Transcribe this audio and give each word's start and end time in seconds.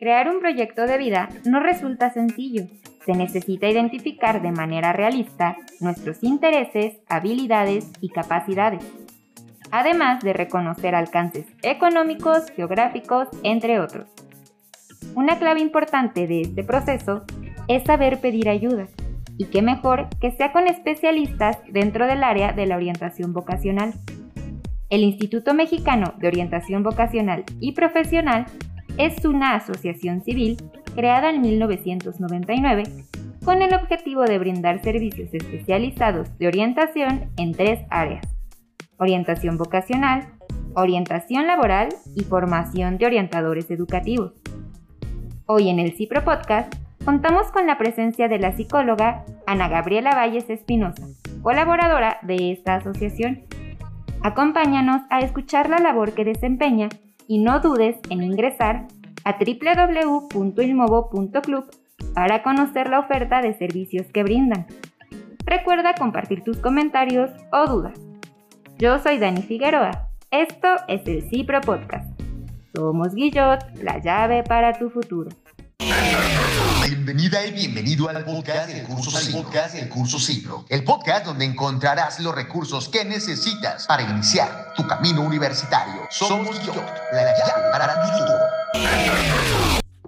Crear 0.00 0.30
un 0.30 0.40
proyecto 0.40 0.86
de 0.86 0.96
vida 0.96 1.28
no 1.44 1.60
resulta 1.60 2.08
sencillo. 2.08 2.64
Se 3.04 3.12
necesita 3.12 3.68
identificar 3.68 4.40
de 4.40 4.50
manera 4.50 4.94
realista 4.94 5.58
nuestros 5.78 6.22
intereses, 6.22 6.96
habilidades 7.06 7.92
y 8.00 8.08
capacidades, 8.08 8.82
además 9.70 10.24
de 10.24 10.32
reconocer 10.32 10.94
alcances 10.94 11.44
económicos, 11.62 12.50
geográficos, 12.56 13.28
entre 13.42 13.78
otros. 13.78 14.06
Una 15.14 15.38
clave 15.38 15.60
importante 15.60 16.26
de 16.26 16.40
este 16.40 16.64
proceso 16.64 17.26
es 17.68 17.84
saber 17.84 18.22
pedir 18.22 18.48
ayuda, 18.48 18.86
y 19.36 19.44
qué 19.46 19.60
mejor 19.60 20.08
que 20.18 20.30
sea 20.30 20.50
con 20.50 20.66
especialistas 20.66 21.58
dentro 21.68 22.06
del 22.06 22.24
área 22.24 22.54
de 22.54 22.64
la 22.64 22.76
orientación 22.76 23.34
vocacional. 23.34 23.92
El 24.88 25.02
Instituto 25.02 25.52
Mexicano 25.52 26.14
de 26.16 26.28
Orientación 26.28 26.82
Vocacional 26.82 27.44
y 27.60 27.72
Profesional 27.72 28.46
es 28.98 29.24
una 29.24 29.54
asociación 29.54 30.22
civil 30.22 30.56
creada 30.94 31.30
en 31.30 31.40
1999 31.42 32.84
con 33.44 33.62
el 33.62 33.74
objetivo 33.74 34.24
de 34.24 34.38
brindar 34.38 34.82
servicios 34.82 35.32
especializados 35.32 36.36
de 36.38 36.48
orientación 36.48 37.30
en 37.36 37.52
tres 37.52 37.80
áreas. 37.90 38.26
Orientación 38.98 39.56
vocacional, 39.56 40.28
orientación 40.74 41.46
laboral 41.46 41.88
y 42.14 42.24
formación 42.24 42.98
de 42.98 43.06
orientadores 43.06 43.70
educativos. 43.70 44.32
Hoy 45.46 45.68
en 45.68 45.78
el 45.78 45.92
CIPRO 45.92 46.24
Podcast 46.24 46.74
contamos 47.04 47.50
con 47.50 47.66
la 47.66 47.78
presencia 47.78 48.28
de 48.28 48.38
la 48.38 48.52
psicóloga 48.52 49.24
Ana 49.46 49.68
Gabriela 49.68 50.14
Valles 50.14 50.50
Espinosa, 50.50 51.06
colaboradora 51.42 52.18
de 52.22 52.52
esta 52.52 52.76
asociación. 52.76 53.42
Acompáñanos 54.22 55.02
a 55.08 55.20
escuchar 55.20 55.70
la 55.70 55.78
labor 55.78 56.12
que 56.12 56.24
desempeña 56.24 56.90
y 57.30 57.38
no 57.38 57.60
dudes 57.60 57.96
en 58.10 58.22
ingresar 58.24 58.88
a 59.24 59.38
www.ilmovo.club 59.38 61.64
para 62.12 62.42
conocer 62.42 62.90
la 62.90 62.98
oferta 62.98 63.40
de 63.40 63.54
servicios 63.54 64.08
que 64.12 64.24
brindan. 64.24 64.66
Recuerda 65.46 65.94
compartir 65.94 66.42
tus 66.42 66.58
comentarios 66.58 67.30
o 67.52 67.68
dudas. 67.68 67.96
Yo 68.78 68.98
soy 68.98 69.18
Dani 69.18 69.42
Figueroa. 69.42 70.08
Esto 70.32 70.66
es 70.88 71.06
el 71.06 71.22
Cipro 71.30 71.60
Podcast. 71.60 72.10
Somos 72.74 73.14
Guillot, 73.14 73.64
la 73.80 73.98
llave 73.98 74.42
para 74.42 74.76
tu 74.76 74.90
futuro. 74.90 75.30
Bienvenida 76.90 77.46
y 77.46 77.52
bienvenido 77.52 78.08
al 78.08 78.24
podcast 78.24 78.68
del 78.68 78.84
curso 78.84 79.12
Cipro. 79.12 79.42
Podcast 79.44 79.76
curso. 79.90 80.64
El 80.68 80.82
podcast 80.82 81.24
donde 81.24 81.44
encontrarás 81.44 82.18
los 82.18 82.34
recursos 82.34 82.88
que 82.88 83.04
necesitas 83.04 83.86
para 83.86 84.02
iniciar 84.02 84.74
tu 84.74 84.84
camino 84.88 85.22
universitario. 85.22 86.02
Somos 86.10 86.60
yo, 86.66 86.74
la 87.12 87.22
llave 87.22 87.70
para 87.70 87.94
tu 87.94 88.18
futuro. 88.18 88.38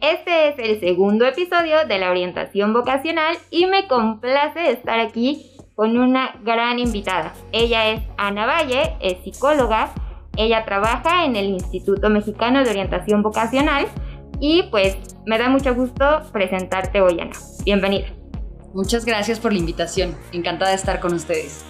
Este 0.01 0.49
es 0.49 0.59
el 0.59 0.81
segundo 0.81 1.25
episodio 1.25 1.87
de 1.87 1.99
la 2.01 2.11
orientación 2.11 2.73
vocacional 2.73 3.39
y 3.53 3.67
me 3.67 3.87
complace 3.87 4.73
estar 4.73 4.99
aquí 4.99 5.53
con 5.77 5.97
una 5.97 6.35
gran 6.43 6.81
invitada. 6.81 7.33
Ella 7.53 7.91
es 7.91 8.03
Ana 8.19 8.45
Valle, 8.45 8.97
es 9.01 9.23
psicóloga. 9.23 9.93
Ella 10.37 10.65
trabaja 10.65 11.27
en 11.27 11.37
el 11.37 11.45
Instituto 11.45 12.11
Mexicano 12.11 12.65
de 12.65 12.71
Orientación 12.71 13.23
Vocacional 13.23 13.87
y 14.43 14.65
pues 14.65 14.97
me 15.25 15.39
da 15.39 15.49
mucho 15.49 15.73
gusto 15.73 16.05
presentarte 16.33 17.01
hoy, 17.01 17.21
Ana. 17.21 17.31
Bienvenida. 17.65 18.09
Muchas 18.75 19.05
gracias 19.05 19.39
por 19.39 19.53
la 19.53 19.61
invitación. 19.61 20.17
Encantada 20.33 20.73
de 20.73 20.77
estar 20.77 20.99
con 20.99 21.15
ustedes. 21.15 21.65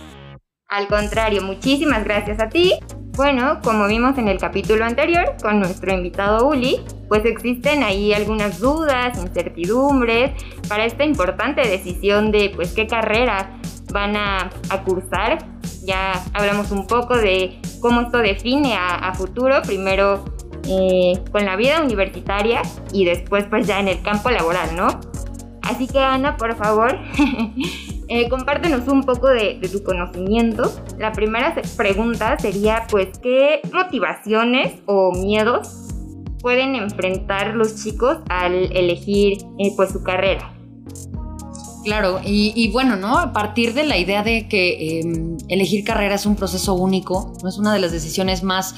Al 0.68 0.88
contrario, 0.88 1.42
muchísimas 1.42 2.02
gracias 2.02 2.40
a 2.40 2.48
ti. 2.48 2.72
Bueno, 3.14 3.60
como 3.62 3.86
vimos 3.88 4.16
en 4.16 4.28
el 4.28 4.38
capítulo 4.38 4.86
anterior 4.86 5.36
con 5.42 5.58
nuestro 5.58 5.92
invitado 5.92 6.48
Uli, 6.48 6.80
pues 7.08 7.26
existen 7.26 7.82
ahí 7.82 8.14
algunas 8.14 8.58
dudas, 8.58 9.18
incertidumbres 9.18 10.30
para 10.66 10.86
esta 10.86 11.04
importante 11.04 11.60
decisión 11.60 12.32
de 12.32 12.52
pues 12.56 12.72
qué 12.72 12.86
carrera 12.86 13.60
van 13.92 14.16
a, 14.16 14.50
cursar. 14.86 15.44
Ya 15.84 16.24
hablamos 16.32 16.70
un 16.70 16.86
poco 16.86 17.18
de 17.18 17.60
cómo 17.82 18.00
esto 18.00 18.16
define 18.16 18.76
a 18.76 19.12
futuro. 19.14 19.60
Primero 19.60 20.24
eh, 20.68 21.20
con 21.30 21.44
la 21.44 21.56
vida 21.56 21.82
universitaria 21.82 22.62
y 22.92 23.04
después 23.04 23.44
pues 23.50 23.66
ya 23.66 23.80
en 23.80 23.88
el 23.88 24.02
campo 24.02 24.30
laboral, 24.30 24.76
¿no? 24.76 24.88
Así 25.62 25.86
que 25.86 25.98
Ana, 25.98 26.36
por 26.36 26.56
favor, 26.56 26.98
eh, 28.08 28.28
compártenos 28.28 28.88
un 28.88 29.04
poco 29.04 29.28
de, 29.28 29.60
tu 29.70 29.82
conocimiento. 29.82 30.70
La 30.98 31.12
primera 31.12 31.54
pregunta 31.76 32.38
sería 32.38 32.86
pues 32.90 33.18
qué 33.18 33.60
motivaciones 33.72 34.74
o 34.86 35.12
miedos 35.12 35.88
pueden 36.40 36.74
enfrentar 36.74 37.54
los 37.54 37.82
chicos 37.82 38.18
al 38.28 38.76
elegir 38.76 39.38
eh, 39.58 39.72
pues 39.76 39.92
su 39.92 40.02
carrera. 40.02 40.52
Claro, 41.84 42.20
y, 42.24 42.70
bueno, 42.70 42.94
¿no? 42.94 43.18
A 43.18 43.32
partir 43.32 43.74
de 43.74 43.84
la 43.84 43.98
idea 43.98 44.22
de 44.22 44.46
que 44.48 45.00
em, 45.00 45.31
elegir 45.52 45.84
carrera 45.84 46.14
es 46.14 46.26
un 46.26 46.36
proceso 46.36 46.74
único, 46.74 47.32
¿no? 47.42 47.48
es 47.48 47.58
una 47.58 47.72
de 47.72 47.78
las 47.78 47.92
decisiones 47.92 48.42
más 48.42 48.74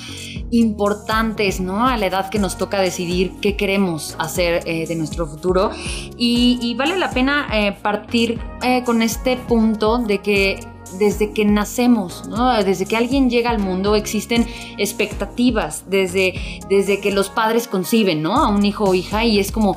importantes, 0.50 1.60
¿no? 1.60 1.86
A 1.86 1.96
la 1.96 2.06
edad 2.06 2.30
que 2.30 2.38
nos 2.38 2.58
toca 2.58 2.80
decidir 2.80 3.32
qué 3.40 3.56
queremos 3.56 4.16
hacer 4.18 4.62
eh, 4.66 4.86
de 4.86 4.94
nuestro 4.96 5.26
futuro. 5.26 5.70
Y, 6.16 6.74
vale 6.76 6.98
la 6.98 7.10
pena 7.10 7.48
eh, 7.52 7.72
partir 7.72 8.40
eh, 8.62 8.82
con 8.84 9.02
este 9.02 9.36
punto 9.36 9.98
de 9.98 10.18
que 10.18 10.58
desde 10.98 11.32
que 11.32 11.44
nacemos, 11.44 12.28
¿no? 12.28 12.62
desde 12.62 12.86
que 12.86 12.96
alguien 12.96 13.28
llega 13.28 13.50
al 13.50 13.58
mundo 13.58 13.96
existen 13.96 14.46
expectativas, 14.78 15.84
desde, 15.88 16.34
desde 16.68 17.00
que 17.00 17.10
los 17.10 17.30
padres 17.30 17.66
conciben 17.66 18.22
¿no? 18.22 18.36
a 18.36 18.48
un 18.48 18.64
hijo 18.64 18.84
o 18.84 18.94
hija 18.94 19.24
y 19.24 19.40
es 19.40 19.50
como 19.50 19.76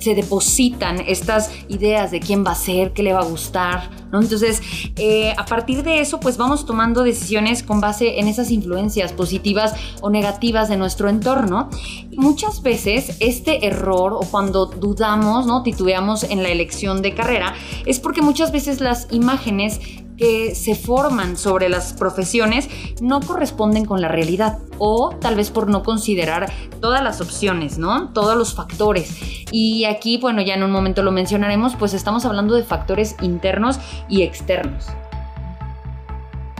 se 0.00 0.14
depositan 0.14 1.00
estas 1.06 1.50
ideas 1.68 2.10
de 2.10 2.20
quién 2.20 2.44
va 2.44 2.52
a 2.52 2.56
ser, 2.56 2.92
qué 2.92 3.02
le 3.02 3.12
va 3.12 3.20
a 3.20 3.24
gustar. 3.24 3.90
¿no? 4.10 4.20
Entonces, 4.20 4.60
eh, 4.96 5.32
a 5.36 5.44
partir 5.44 5.82
de 5.82 6.00
eso, 6.00 6.18
pues 6.18 6.36
vamos 6.36 6.66
tomando 6.66 7.02
decisiones 7.04 7.62
con 7.62 7.80
base 7.80 8.18
en 8.18 8.26
esas 8.26 8.50
influencias 8.50 9.12
positivas 9.12 9.74
o 10.00 10.10
negativas 10.10 10.68
de 10.68 10.76
nuestro 10.76 11.08
entorno. 11.08 11.68
Muchas 12.16 12.62
veces 12.62 13.16
este 13.20 13.66
error 13.66 14.14
o 14.14 14.20
cuando 14.20 14.66
dudamos, 14.66 15.46
¿no? 15.46 15.62
titubeamos 15.62 16.24
en 16.24 16.42
la 16.42 16.48
elección 16.48 17.02
de 17.02 17.14
carrera, 17.14 17.54
es 17.86 18.00
porque 18.00 18.22
muchas 18.22 18.52
veces 18.52 18.80
las 18.80 19.06
imágenes 19.10 19.80
que 20.20 20.54
se 20.54 20.74
forman 20.74 21.38
sobre 21.38 21.70
las 21.70 21.94
profesiones 21.94 22.68
no 23.00 23.20
corresponden 23.20 23.86
con 23.86 24.02
la 24.02 24.08
realidad 24.08 24.58
o 24.76 25.16
tal 25.18 25.34
vez 25.34 25.50
por 25.50 25.70
no 25.70 25.82
considerar 25.82 26.52
todas 26.78 27.02
las 27.02 27.22
opciones, 27.22 27.78
¿no? 27.78 28.10
Todos 28.12 28.36
los 28.36 28.54
factores. 28.54 29.16
Y 29.50 29.84
aquí, 29.90 30.18
bueno, 30.18 30.40
ya 30.42 30.54
en 30.54 30.62
un 30.62 30.70
momento 30.70 31.02
lo 31.02 31.12
mencionaremos, 31.12 31.76
pues 31.76 31.94
estamos 31.94 32.24
hablando 32.24 32.54
de 32.54 32.62
factores 32.62 33.16
internos 33.20 33.78
y 34.08 34.22
externos. 34.22 34.88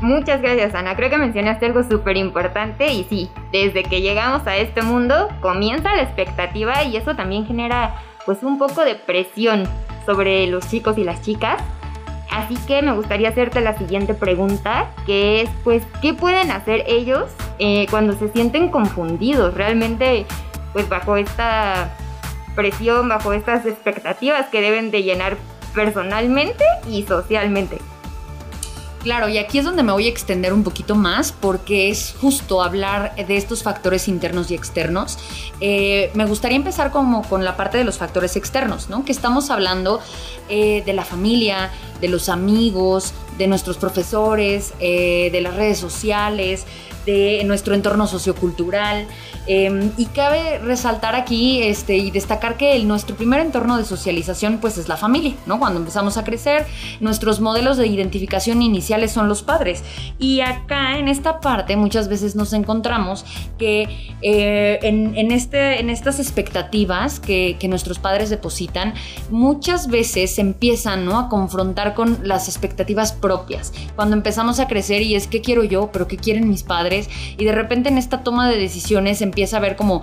Muchas 0.02 0.40
gracias 0.40 0.74
Ana, 0.74 0.96
creo 0.96 1.10
que 1.10 1.18
mencionaste 1.18 1.66
algo 1.66 1.82
súper 1.82 2.16
importante 2.16 2.90
y 2.90 3.04
sí, 3.04 3.30
desde 3.52 3.82
que 3.82 4.00
llegamos 4.00 4.46
a 4.46 4.56
este 4.56 4.80
mundo 4.80 5.28
comienza 5.42 5.94
la 5.94 6.02
expectativa 6.02 6.84
y 6.84 6.96
eso 6.96 7.14
también 7.14 7.46
genera 7.46 7.96
pues 8.24 8.42
un 8.42 8.58
poco 8.58 8.82
de 8.82 8.94
presión 8.94 9.64
sobre 10.06 10.46
los 10.46 10.66
chicos 10.68 10.96
y 10.96 11.04
las 11.04 11.20
chicas. 11.20 11.62
Así 12.30 12.56
que 12.66 12.80
me 12.80 12.92
gustaría 12.92 13.28
hacerte 13.28 13.60
la 13.60 13.76
siguiente 13.76 14.14
pregunta, 14.14 14.90
que 15.04 15.42
es 15.42 15.50
pues, 15.64 15.82
¿qué 16.00 16.14
pueden 16.14 16.50
hacer 16.50 16.84
ellos 16.86 17.24
eh, 17.58 17.86
cuando 17.90 18.14
se 18.14 18.28
sienten 18.28 18.70
confundidos 18.70 19.52
realmente 19.52 20.24
pues 20.72 20.88
bajo 20.88 21.16
esta 21.16 21.90
presión, 22.54 23.08
bajo 23.08 23.32
estas 23.32 23.66
expectativas 23.66 24.48
que 24.48 24.60
deben 24.60 24.90
de 24.90 25.02
llenar 25.02 25.36
personalmente 25.74 26.64
y 26.88 27.04
socialmente? 27.04 27.78
Claro, 29.02 29.30
y 29.30 29.38
aquí 29.38 29.58
es 29.58 29.64
donde 29.64 29.82
me 29.82 29.92
voy 29.92 30.06
a 30.06 30.10
extender 30.10 30.52
un 30.52 30.62
poquito 30.62 30.94
más 30.94 31.32
porque 31.32 31.88
es 31.88 32.14
justo 32.20 32.62
hablar 32.62 33.14
de 33.16 33.36
estos 33.38 33.62
factores 33.62 34.08
internos 34.08 34.50
y 34.50 34.54
externos. 34.54 35.18
Eh, 35.62 36.10
me 36.12 36.26
gustaría 36.26 36.56
empezar 36.56 36.90
como 36.90 37.22
con 37.22 37.42
la 37.42 37.56
parte 37.56 37.78
de 37.78 37.84
los 37.84 37.96
factores 37.96 38.36
externos, 38.36 38.90
¿no? 38.90 39.02
Que 39.06 39.12
estamos 39.12 39.48
hablando 39.48 40.00
eh, 40.50 40.82
de 40.84 40.92
la 40.92 41.06
familia, 41.06 41.70
de 42.02 42.08
los 42.08 42.28
amigos, 42.28 43.14
de 43.38 43.46
nuestros 43.46 43.78
profesores, 43.78 44.74
eh, 44.80 45.30
de 45.32 45.40
las 45.40 45.54
redes 45.54 45.78
sociales, 45.78 46.66
de 47.10 47.44
nuestro 47.44 47.74
entorno 47.74 48.06
sociocultural. 48.06 49.06
Em, 49.46 49.90
y 49.96 50.06
cabe 50.06 50.58
resaltar 50.58 51.16
aquí 51.16 51.62
este, 51.62 51.96
y 51.96 52.10
destacar 52.10 52.56
que 52.56 52.76
el, 52.76 52.86
nuestro 52.86 53.16
primer 53.16 53.40
entorno 53.40 53.78
de 53.78 53.84
socialización 53.84 54.58
pues 54.58 54.78
es 54.78 54.86
la 54.88 54.96
familia, 54.96 55.34
¿no? 55.46 55.58
Cuando 55.58 55.80
empezamos 55.80 56.18
a 56.18 56.24
crecer, 56.24 56.66
nuestros 57.00 57.40
modelos 57.40 57.76
de 57.78 57.86
identificación 57.86 58.62
iniciales 58.62 59.10
son 59.12 59.28
los 59.28 59.42
padres. 59.42 59.82
Y 60.18 60.40
acá 60.40 60.98
en 60.98 61.08
esta 61.08 61.40
parte 61.40 61.76
muchas 61.76 62.08
veces 62.08 62.36
nos 62.36 62.52
encontramos 62.52 63.24
que 63.58 64.14
eh, 64.22 64.78
en, 64.82 65.30
este, 65.32 65.80
en 65.80 65.90
estas 65.90 66.20
expectativas 66.20 67.18
que, 67.18 67.56
que, 67.58 67.66
nuestros 67.66 67.98
padres 67.98 68.30
depositan, 68.30 68.94
muchas 69.30 69.88
veces 69.88 70.34
se 70.34 70.42
empiezan 70.42 71.04
¿no? 71.04 71.18
a 71.18 71.28
confrontar 71.28 71.94
con 71.94 72.18
las 72.22 72.48
expectativas 72.48 73.12
propias. 73.12 73.72
Cuando 73.96 74.16
empezamos 74.16 74.60
a 74.60 74.68
crecer 74.68 75.02
y 75.02 75.14
es 75.14 75.26
qué 75.26 75.40
quiero 75.40 75.64
yo, 75.64 75.90
pero 75.92 76.06
qué 76.06 76.16
quieren 76.16 76.48
mis 76.48 76.62
padres, 76.62 76.99
y 77.38 77.44
de 77.44 77.52
repente 77.52 77.88
en 77.88 77.98
esta 77.98 78.22
toma 78.22 78.48
de 78.48 78.58
decisiones 78.58 79.22
empieza 79.22 79.56
a 79.56 79.60
ver 79.60 79.76
como 79.76 80.02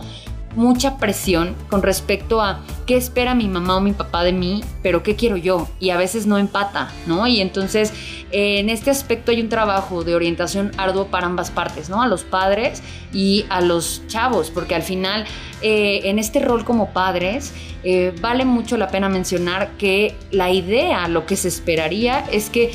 mucha 0.57 0.97
presión 0.97 1.55
con 1.69 1.83
respecto 1.83 2.41
a 2.41 2.61
qué 2.87 2.97
espera 2.97 3.35
mi 3.35 3.47
mamá 3.47 3.77
o 3.77 3.81
mi 3.81 3.93
papá 3.93 4.23
de 4.23 4.33
mí, 4.33 4.63
pero 4.81 5.03
qué 5.03 5.15
quiero 5.15 5.37
yo. 5.37 5.69
Y 5.79 5.91
a 5.91 5.97
veces 5.97 6.25
no 6.25 6.37
empata, 6.37 6.89
¿no? 7.05 7.27
Y 7.27 7.39
entonces 7.39 7.93
en 8.31 8.69
este 8.69 8.89
aspecto 8.89 9.31
hay 9.31 9.39
un 9.39 9.49
trabajo 9.49 10.03
de 10.03 10.15
orientación 10.15 10.71
arduo 10.77 11.07
para 11.07 11.27
ambas 11.27 11.51
partes, 11.51 11.89
¿no? 11.89 12.01
A 12.01 12.07
los 12.07 12.23
padres 12.23 12.81
y 13.13 13.45
a 13.49 13.61
los 13.61 14.01
chavos, 14.07 14.49
porque 14.49 14.75
al 14.75 14.83
final 14.83 15.25
eh, 15.61 16.01
en 16.05 16.19
este 16.19 16.39
rol 16.39 16.65
como 16.65 16.91
padres 16.91 17.53
eh, 17.83 18.13
vale 18.19 18.43
mucho 18.43 18.77
la 18.77 18.89
pena 18.89 19.09
mencionar 19.09 19.71
que 19.77 20.15
la 20.31 20.49
idea, 20.49 21.07
lo 21.07 21.25
que 21.25 21.37
se 21.37 21.47
esperaría 21.47 22.25
es 22.31 22.49
que 22.49 22.71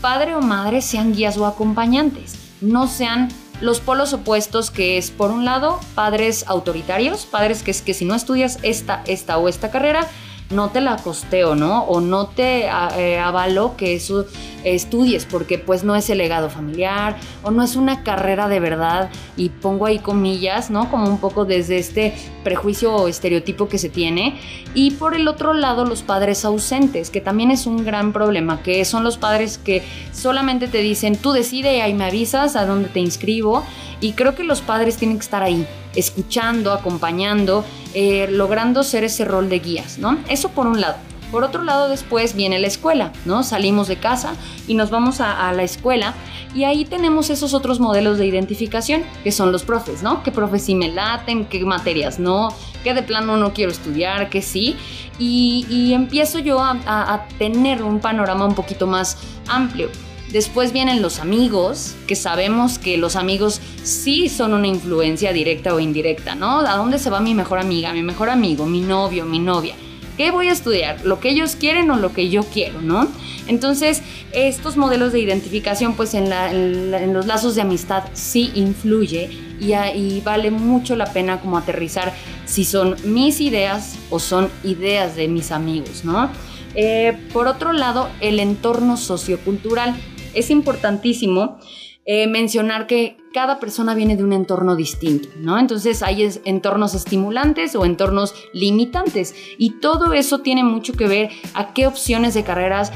padre 0.00 0.34
o 0.34 0.40
madre 0.40 0.82
sean 0.82 1.14
guías 1.14 1.36
o 1.38 1.46
acompañantes, 1.46 2.36
no 2.60 2.88
sean 2.88 3.28
los 3.60 3.80
polos 3.80 4.12
opuestos 4.12 4.70
que 4.70 4.98
es, 4.98 5.10
por 5.10 5.30
un 5.30 5.44
lado, 5.44 5.80
padres 5.94 6.44
autoritarios, 6.48 7.26
padres 7.26 7.62
que 7.62 7.70
es 7.70 7.82
que 7.82 7.94
si 7.94 8.04
no 8.04 8.14
estudias 8.14 8.58
esta, 8.62 9.02
esta 9.06 9.38
o 9.38 9.48
esta 9.48 9.70
carrera, 9.70 10.06
no 10.50 10.70
te 10.70 10.80
la 10.80 10.96
costeo, 10.96 11.54
¿no? 11.54 11.84
O 11.84 12.00
no 12.00 12.26
te 12.26 12.66
eh, 12.66 13.18
avalo 13.18 13.76
que 13.76 13.94
eso 13.94 14.26
estudies 14.64 15.24
porque 15.24 15.58
pues 15.58 15.84
no 15.84 15.96
es 15.96 16.10
el 16.10 16.18
legado 16.18 16.50
familiar 16.50 17.16
o 17.42 17.50
no 17.50 17.62
es 17.62 17.76
una 17.76 18.02
carrera 18.02 18.48
de 18.48 18.60
verdad 18.60 19.10
y 19.36 19.48
pongo 19.48 19.86
ahí 19.86 19.98
comillas, 19.98 20.70
¿no? 20.70 20.90
Como 20.90 21.08
un 21.08 21.18
poco 21.18 21.44
desde 21.44 21.78
este 21.78 22.14
prejuicio 22.44 22.94
o 22.94 23.08
estereotipo 23.08 23.68
que 23.68 23.78
se 23.78 23.88
tiene. 23.88 24.38
Y 24.74 24.92
por 24.92 25.14
el 25.14 25.28
otro 25.28 25.52
lado 25.52 25.84
los 25.84 26.02
padres 26.02 26.44
ausentes, 26.44 27.10
que 27.10 27.20
también 27.20 27.50
es 27.50 27.66
un 27.66 27.84
gran 27.84 28.12
problema, 28.12 28.62
que 28.62 28.84
son 28.84 29.04
los 29.04 29.18
padres 29.18 29.58
que 29.58 29.82
solamente 30.12 30.68
te 30.68 30.78
dicen, 30.78 31.16
tú 31.16 31.32
decide 31.32 31.76
y 31.76 31.80
ahí 31.80 31.94
me 31.94 32.04
avisas 32.04 32.56
a 32.56 32.66
dónde 32.66 32.88
te 32.88 33.00
inscribo. 33.00 33.64
Y 34.00 34.12
creo 34.12 34.34
que 34.34 34.44
los 34.44 34.62
padres 34.62 34.96
tienen 34.96 35.18
que 35.18 35.24
estar 35.24 35.42
ahí, 35.42 35.66
escuchando, 35.94 36.72
acompañando, 36.72 37.64
eh, 37.92 38.28
logrando 38.30 38.82
ser 38.82 39.04
ese 39.04 39.26
rol 39.26 39.50
de 39.50 39.58
guías, 39.58 39.98
¿no? 39.98 40.18
Eso 40.28 40.48
por 40.48 40.66
un 40.66 40.80
lado. 40.80 40.96
Por 41.30 41.44
otro 41.44 41.62
lado, 41.62 41.88
después 41.88 42.34
viene 42.34 42.58
la 42.58 42.66
escuela, 42.66 43.12
¿no? 43.24 43.42
Salimos 43.42 43.88
de 43.88 43.96
casa 43.96 44.34
y 44.66 44.74
nos 44.74 44.90
vamos 44.90 45.20
a, 45.20 45.52
la 45.52 45.62
escuela 45.62 46.14
y 46.54 46.64
ahí 46.64 46.84
tenemos 46.84 47.30
esos 47.30 47.54
otros 47.54 47.80
modelos 47.80 48.18
de 48.18 48.26
identificación, 48.26 49.02
que 49.22 49.32
son 49.32 49.52
los 49.52 49.62
profes, 49.62 50.02
¿no? 50.02 50.22
¿Qué 50.22 50.32
profes 50.32 50.62
sí 50.64 50.74
me 50.74 50.88
laten? 50.88 51.46
¿Qué 51.46 51.64
materias 51.64 52.18
no? 52.18 52.54
¿Qué 52.82 52.94
de 52.94 53.02
plano 53.02 53.36
no 53.36 53.52
quiero 53.52 53.70
estudiar? 53.70 54.30
¿Qué 54.30 54.42
sí? 54.42 54.76
Y, 55.18 55.92
empiezo 55.92 56.38
yo 56.38 56.60
a 56.60 57.26
tener 57.38 57.82
un 57.82 58.00
panorama 58.00 58.46
un 58.46 58.54
poquito 58.54 58.86
más 58.86 59.18
amplio. 59.48 59.90
Después 60.32 60.72
vienen 60.72 61.02
los 61.02 61.18
amigos, 61.18 61.96
que 62.06 62.14
sabemos 62.14 62.78
que 62.78 62.96
los 62.96 63.16
amigos 63.16 63.60
sí 63.82 64.28
son 64.28 64.54
una 64.54 64.68
influencia 64.68 65.32
directa 65.32 65.74
o 65.74 65.80
indirecta, 65.80 66.36
¿no? 66.36 66.60
¿A 66.60 66.76
dónde 66.76 67.00
se 67.00 67.10
va 67.10 67.18
mi 67.18 67.34
mejor 67.34 67.58
amiga, 67.58 67.92
mi 67.92 68.04
mejor 68.04 68.30
amigo, 68.30 68.64
mi 68.64 68.80
novio, 68.80 69.24
mi 69.24 69.40
novia? 69.40 69.74
¿Qué 70.20 70.30
voy 70.30 70.48
a 70.48 70.52
estudiar? 70.52 71.02
¿Lo 71.06 71.18
que 71.18 71.30
ellos 71.30 71.56
quieren 71.56 71.90
o 71.90 71.96
lo 71.96 72.12
que 72.12 72.28
yo 72.28 72.42
quiero, 72.42 72.82
no? 72.82 73.08
Entonces, 73.46 74.02
estos 74.32 74.76
modelos 74.76 75.14
de 75.14 75.20
identificación, 75.20 75.94
pues 75.94 76.12
en, 76.12 76.28
los 77.14 77.24
lazos 77.24 77.54
de 77.54 77.62
amistad 77.62 78.02
sí 78.12 78.52
influye 78.54 79.30
y, 79.58 80.20
vale 80.20 80.50
mucho 80.50 80.94
la 80.94 81.06
pena 81.06 81.40
como 81.40 81.56
aterrizar 81.56 82.12
si 82.44 82.66
son 82.66 82.96
mis 83.02 83.40
ideas 83.40 83.96
o 84.10 84.18
son 84.18 84.50
ideas 84.62 85.16
de 85.16 85.26
mis 85.26 85.52
amigos, 85.52 86.04
¿no? 86.04 86.28
Eh, 86.74 87.16
por 87.32 87.46
otro 87.46 87.72
lado, 87.72 88.10
el 88.20 88.40
entorno 88.40 88.98
sociocultural. 88.98 89.96
Es 90.34 90.50
importantísimo 90.50 91.58
eh, 92.06 92.26
mencionar 92.26 92.86
que 92.86 93.16
cada 93.32 93.60
persona 93.60 93.94
viene 93.94 94.16
de 94.16 94.24
un 94.24 94.32
entorno 94.32 94.74
distinto, 94.74 95.28
¿no? 95.38 95.58
Entonces 95.58 96.02
hay 96.02 96.28
entornos 96.44 96.94
estimulantes 96.94 97.76
o 97.76 97.84
entornos 97.84 98.34
limitantes 98.52 99.34
y 99.58 99.78
todo 99.80 100.12
eso 100.12 100.40
tiene 100.40 100.64
mucho 100.64 100.94
que 100.94 101.06
ver 101.06 101.30
a 101.54 101.72
qué 101.72 101.86
opciones 101.86 102.34
de 102.34 102.42
carreras 102.42 102.92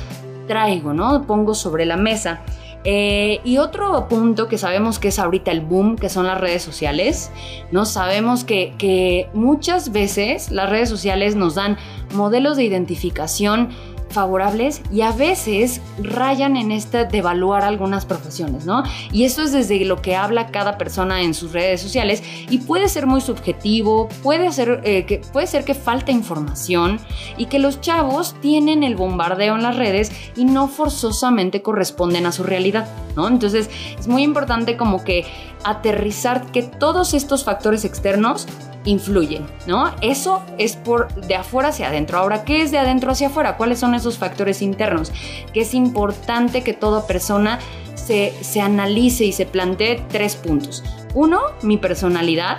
traigo, 0.49 0.93
¿no? 0.93 1.27
Pongo 1.27 1.55
sobre 1.55 1.85
la 1.85 1.97
mesa. 1.97 2.43
Eh, 2.87 3.41
y 3.45 3.57
otro 3.57 4.09
punto 4.09 4.47
que 4.47 4.59
sabemos 4.59 4.99
que 4.99 5.09
es 5.09 5.19
ahorita 5.19 5.51
el 5.51 5.63
boom, 5.63 5.97
que 5.97 6.11
son 6.11 6.27
las 6.27 6.39
redes 6.39 6.63
sociales, 6.63 7.31
¿no? 7.73 7.87
Sabemos 7.87 8.45
que, 8.45 8.75
que 8.77 9.29
muchas 9.33 9.91
veces 9.93 10.51
las 10.51 10.69
redes 10.69 10.91
sociales 10.91 11.35
nos 11.35 11.55
dan 11.55 11.79
modelos 12.15 12.59
de 12.59 12.65
identificación 12.65 13.71
favorables 14.15 14.81
y 14.91 15.03
a 15.03 15.13
veces 15.13 15.81
rayan 15.99 16.57
en 16.57 16.73
este 16.73 17.05
de 17.05 17.19
evaluar 17.19 17.63
algunas 17.63 18.07
profesiones, 18.07 18.65
¿no? 18.65 18.83
Y 19.13 19.25
eso 19.25 19.43
es 19.43 19.53
desde 19.53 19.85
lo 19.85 20.01
que 20.01 20.17
habla 20.17 20.47
cada 20.47 20.79
persona 20.79 21.23
en 21.23 21.35
sus 21.35 21.53
redes 21.53 21.81
sociales 21.81 22.23
y 22.49 22.59
puede 22.59 22.89
ser 22.89 23.07
muy 23.07 23.21
subjetivo, 23.21 24.09
puede 24.23 24.51
ser, 24.53 24.81
eh, 24.85 25.05
que, 25.05 25.19
puede 25.19 25.47
ser 25.47 25.65
que 25.65 25.75
falta 25.75 26.13
información 26.13 26.99
y 27.37 27.47
que 27.47 27.59
los 27.59 27.81
chavos 27.81 28.35
tienen 28.41 28.85
el 28.85 28.97
bombardeo 28.97 29.57
en 29.57 29.63
las 29.63 29.77
redes 29.77 30.13
y 30.37 30.45
no 30.45 30.69
forzosamente 30.69 31.63
corresponden 31.63 32.27
a 32.27 32.33
su 32.33 32.43
realidad, 32.43 32.89
¿no? 33.17 33.29
Entonces 33.29 33.69
es 33.99 34.09
muy 34.09 34.23
importante 34.23 34.77
como 34.77 35.05
que 35.05 35.27
aterrizar 35.65 36.47
que 36.53 36.63
todos 36.63 37.15
estos 37.15 37.45
factores 37.45 37.85
externos 37.85 38.47
influyen, 38.85 39.47
¿no? 39.67 39.95
Eso 40.01 40.43
es 40.59 40.77
por 40.77 41.13
de 41.15 41.35
afuera 41.35 41.71
hacia 41.71 41.89
adentro. 41.89 42.19
Ahora, 42.19 42.45
¿qué 42.45 42.63
es 42.63 42.71
de 42.71 42.79
adentro 42.79 43.11
hacia 43.11 43.29
afuera? 43.29 43.57
¿Cuáles 43.57 43.79
son 43.79 43.95
esos 43.95 44.19
factores 44.19 44.63
internos? 44.63 45.13
Que 45.53 45.63
es 45.63 45.75
importante 45.75 46.63
que 46.63 46.75
toda 46.75 47.07
persona 47.07 47.59
se, 47.95 48.33
se 48.43 48.61
analice 48.61 49.25
y 49.25 49.33
se 49.33 49.47
plantee 49.47 50.03
tres 50.09 50.37
puntos. 50.37 50.85
Uno, 51.15 51.41
mi 51.63 51.79
personalidad. 51.79 52.59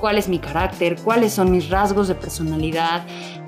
¿Cuál 0.00 0.18
es 0.18 0.28
mi 0.28 0.38
carácter? 0.38 0.96
¿Cuáles 0.96 1.32
son 1.32 1.50
mis 1.50 1.70
rasgos 1.70 2.08
de 2.08 2.14
personalidad? 2.14 3.06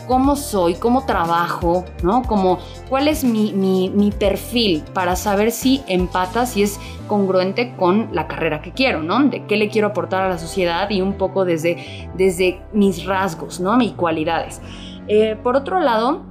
Cómo 0.08 0.34
soy, 0.34 0.74
cómo 0.74 1.04
trabajo, 1.04 1.84
¿no? 2.02 2.22
Como 2.22 2.58
cuál 2.88 3.06
es 3.06 3.22
mi, 3.22 3.52
mi, 3.52 4.10
perfil 4.10 4.82
para 4.94 5.14
saber 5.14 5.52
si 5.52 5.82
empata, 5.86 6.46
si 6.46 6.62
es 6.62 6.80
congruente 7.06 7.74
con 7.76 8.08
la 8.12 8.26
carrera 8.26 8.62
que 8.62 8.72
quiero, 8.72 9.02
¿no? 9.02 9.22
De 9.22 9.44
qué 9.46 9.56
le 9.56 9.68
quiero 9.68 9.88
aportar 9.88 10.22
a 10.22 10.28
la 10.28 10.38
sociedad 10.38 10.88
y 10.90 11.02
un 11.02 11.12
poco 11.12 11.44
desde, 11.44 12.10
desde 12.16 12.60
mis 12.72 13.04
rasgos, 13.04 13.60
¿no? 13.60 13.76
Mis 13.76 13.92
cualidades. 13.92 14.60
Eh, 15.06 15.36
por 15.42 15.54
otro 15.54 15.78
lado, 15.78 16.22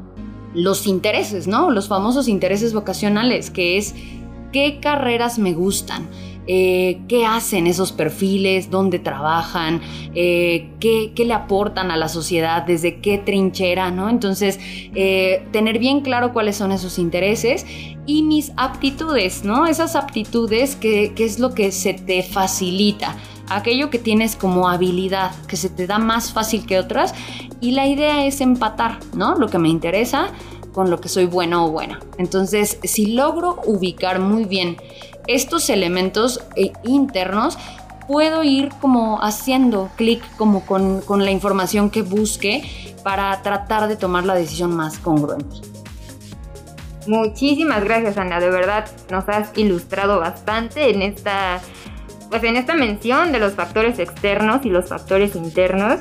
los 0.53 0.87
intereses, 0.87 1.47
¿no? 1.47 1.69
Los 1.69 1.87
famosos 1.87 2.27
intereses 2.27 2.73
vocacionales, 2.73 3.51
que 3.51 3.77
es 3.77 3.95
qué 4.51 4.79
carreras 4.81 5.37
me 5.37 5.53
gustan. 5.53 6.07
Eh, 6.47 7.01
qué 7.09 7.25
hacen 7.25 7.67
esos 7.67 7.91
perfiles, 7.91 8.71
dónde 8.71 8.99
trabajan, 8.99 9.81
eh, 10.15 10.69
qué, 10.79 11.11
le 11.17 11.33
aportan 11.33 11.91
a 11.91 11.97
la 11.97 12.07
sociedad, 12.07 12.63
desde 12.63 13.01
qué 13.01 13.17
trinchera, 13.17 13.91
¿no? 13.91 14.09
Entonces, 14.09 14.57
eh, 14.95 15.45
tener 15.51 15.77
bien 15.77 16.01
claro 16.01 16.31
cuáles 16.31 16.55
son 16.55 16.71
esos 16.71 16.99
intereses 16.99 17.65
y 18.05 18.23
mis 18.23 18.53
aptitudes, 18.55 19.43
¿no? 19.43 19.65
Esas 19.65 19.97
aptitudes 19.97 20.77
que, 20.77 21.13
que 21.13 21.25
es 21.25 21.39
lo 21.39 21.53
que 21.53 21.71
se 21.71 21.93
te 21.93 22.23
facilita 22.23 23.17
aquello 23.49 23.89
que 23.89 23.99
tienes 23.99 24.35
como 24.35 24.67
habilidad, 24.67 25.31
que 25.47 25.55
se 25.55 25.69
te 25.69 25.87
da 25.87 25.99
más 25.99 26.33
fácil 26.33 26.65
que 26.65 26.79
otras, 26.79 27.13
y 27.61 27.71
la 27.71 27.87
idea 27.87 28.25
es 28.25 28.41
empatar, 28.41 28.99
¿no? 29.13 29.35
Lo 29.35 29.47
que 29.47 29.57
me 29.57 29.69
interesa 29.69 30.31
con 30.73 30.91
lo 30.91 31.01
que 31.01 31.09
soy 31.09 31.25
bueno 31.25 31.65
o 31.65 31.71
buena. 31.71 31.99
Entonces, 32.17 32.77
si 32.83 33.07
logro 33.07 33.61
ubicar 33.65 34.19
muy 34.19 34.45
bien 34.45 34.77
estos 35.27 35.69
elementos 35.69 36.43
eh, 36.55 36.71
internos, 36.83 37.57
puedo 38.07 38.43
ir 38.43 38.69
como 38.81 39.21
haciendo 39.21 39.89
clic 39.95 40.23
como 40.37 40.65
con, 40.65 41.01
con 41.01 41.25
la 41.25 41.31
información 41.31 41.89
que 41.89 42.01
busque 42.01 42.95
para 43.03 43.41
tratar 43.41 43.87
de 43.87 43.95
tomar 43.95 44.25
la 44.25 44.33
decisión 44.33 44.75
más 44.75 44.97
congruente. 44.97 45.57
Muchísimas 47.07 47.83
gracias 47.83 48.17
Ana, 48.17 48.39
de 48.39 48.49
verdad 48.49 48.85
nos 49.09 49.27
has 49.29 49.57
ilustrado 49.57 50.19
bastante 50.19 50.89
en 50.89 51.01
esta, 51.01 51.61
pues 52.29 52.43
en 52.43 52.57
esta 52.57 52.75
mención 52.75 53.31
de 53.31 53.39
los 53.39 53.53
factores 53.53 53.97
externos 53.99 54.65
y 54.65 54.69
los 54.69 54.89
factores 54.89 55.35
internos. 55.35 55.99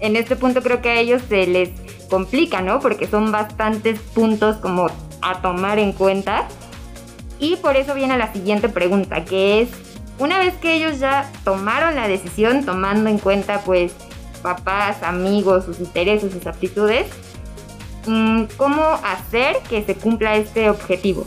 En 0.00 0.16
este 0.16 0.36
punto 0.36 0.62
creo 0.62 0.80
que 0.80 0.88
a 0.88 0.98
ellos 0.98 1.20
se 1.28 1.46
les 1.46 1.70
complica, 2.08 2.62
¿no? 2.62 2.80
Porque 2.80 3.06
son 3.06 3.30
bastantes 3.30 4.00
puntos 4.00 4.56
como 4.56 4.88
a 5.20 5.42
tomar 5.42 5.78
en 5.78 5.92
cuenta. 5.92 6.48
Y 7.40 7.56
por 7.56 7.76
eso 7.76 7.94
viene 7.94 8.18
la 8.18 8.32
siguiente 8.32 8.68
pregunta, 8.68 9.24
que 9.24 9.62
es, 9.62 9.70
una 10.18 10.38
vez 10.38 10.54
que 10.56 10.74
ellos 10.74 10.98
ya 10.98 11.30
tomaron 11.42 11.96
la 11.96 12.06
decisión, 12.06 12.64
tomando 12.64 13.08
en 13.08 13.18
cuenta 13.18 13.62
pues 13.62 13.92
papás, 14.42 15.02
amigos, 15.02 15.64
sus 15.64 15.80
intereses, 15.80 16.32
sus 16.32 16.46
aptitudes, 16.46 17.06
mm, 18.06 18.44
¿cómo 18.56 18.82
hacer 19.02 19.56
que 19.68 19.82
se 19.82 19.94
cumpla 19.94 20.36
este 20.36 20.68
objetivo? 20.68 21.26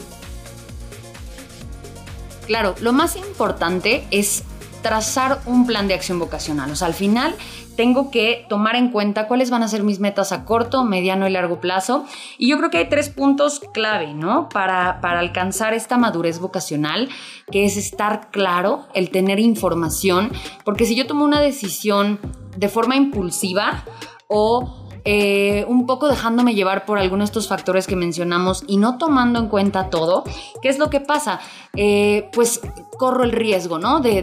Claro, 2.46 2.76
lo 2.82 2.94
más 2.94 3.16
importante 3.16 4.06
es 4.12 4.44
trazar 4.82 5.42
un 5.46 5.66
plan 5.66 5.88
de 5.88 5.96
acción 5.96 6.20
vocacional. 6.20 6.70
O 6.72 6.76
sea, 6.76 6.88
al 6.88 6.94
final 6.94 7.36
tengo 7.76 8.12
que 8.12 8.46
tomar 8.50 8.76
en 8.76 8.90
cuenta 8.90 9.28
cuáles 9.28 9.50
van 9.50 9.64
a 9.64 9.68
ser 9.68 9.84
mis 9.84 10.00
metas 10.00 10.32
a 10.32 10.46
corto, 10.46 10.84
mediano 10.84 11.28
y 11.28 11.32
largo 11.32 11.60
plazo. 11.60 12.06
Y 12.38 12.50
yo 12.50 12.58
creo 12.58 12.70
que 12.70 12.78
hay 12.78 12.90
tres 12.90 13.10
puntos 13.10 13.62
clave, 13.74 14.14
¿no? 14.14 14.50
Para, 14.50 15.02
para 15.02 15.20
alcanzar 15.20 15.74
esta 15.74 15.98
madurez 15.98 16.40
vocacional, 16.40 17.10
que 17.52 17.66
es 17.66 17.78
estar 17.78 18.30
claro, 18.32 18.88
el 18.94 19.10
tener 19.10 19.40
información, 19.40 20.32
porque 20.64 20.86
si 20.86 20.96
yo 20.96 21.08
tomo 21.08 21.26
una 21.26 21.42
decisión 21.42 22.20
de 22.56 22.70
forma 22.70 22.96
impulsiva 22.96 23.84
o 24.28 24.84
eh, 25.06 25.66
un 25.68 25.86
poco 25.86 26.08
dejándome 26.08 26.56
llevar 26.56 26.86
por 26.86 26.98
algunos 26.98 27.28
de 27.28 27.32
estos 27.32 27.50
factores 27.50 27.88
que 27.88 27.98
mencionamos 27.98 28.64
y 28.68 28.78
no 28.78 28.98
tomando 28.98 29.40
en 29.40 29.50
cuenta 29.50 29.90
todo, 29.90 30.24
¿qué 30.62 30.70
es 30.70 30.80
lo 30.80 30.90
que 30.90 31.02
pasa? 31.02 31.42
Eh, 31.76 32.30
pues 32.32 32.62
corro 33.04 33.26
el 33.26 33.34
riesgo, 33.34 33.80
¿no? 33.80 34.00
De, 34.00 34.20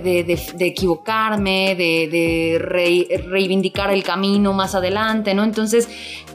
equivocarme, 0.58 1.74
de, 1.74 3.22
reivindicar 3.28 3.92
el 3.92 4.02
camino 4.02 4.54
más 4.54 4.74
adelante, 4.74 5.34
¿no? 5.34 5.44
Entonces, 5.44 5.86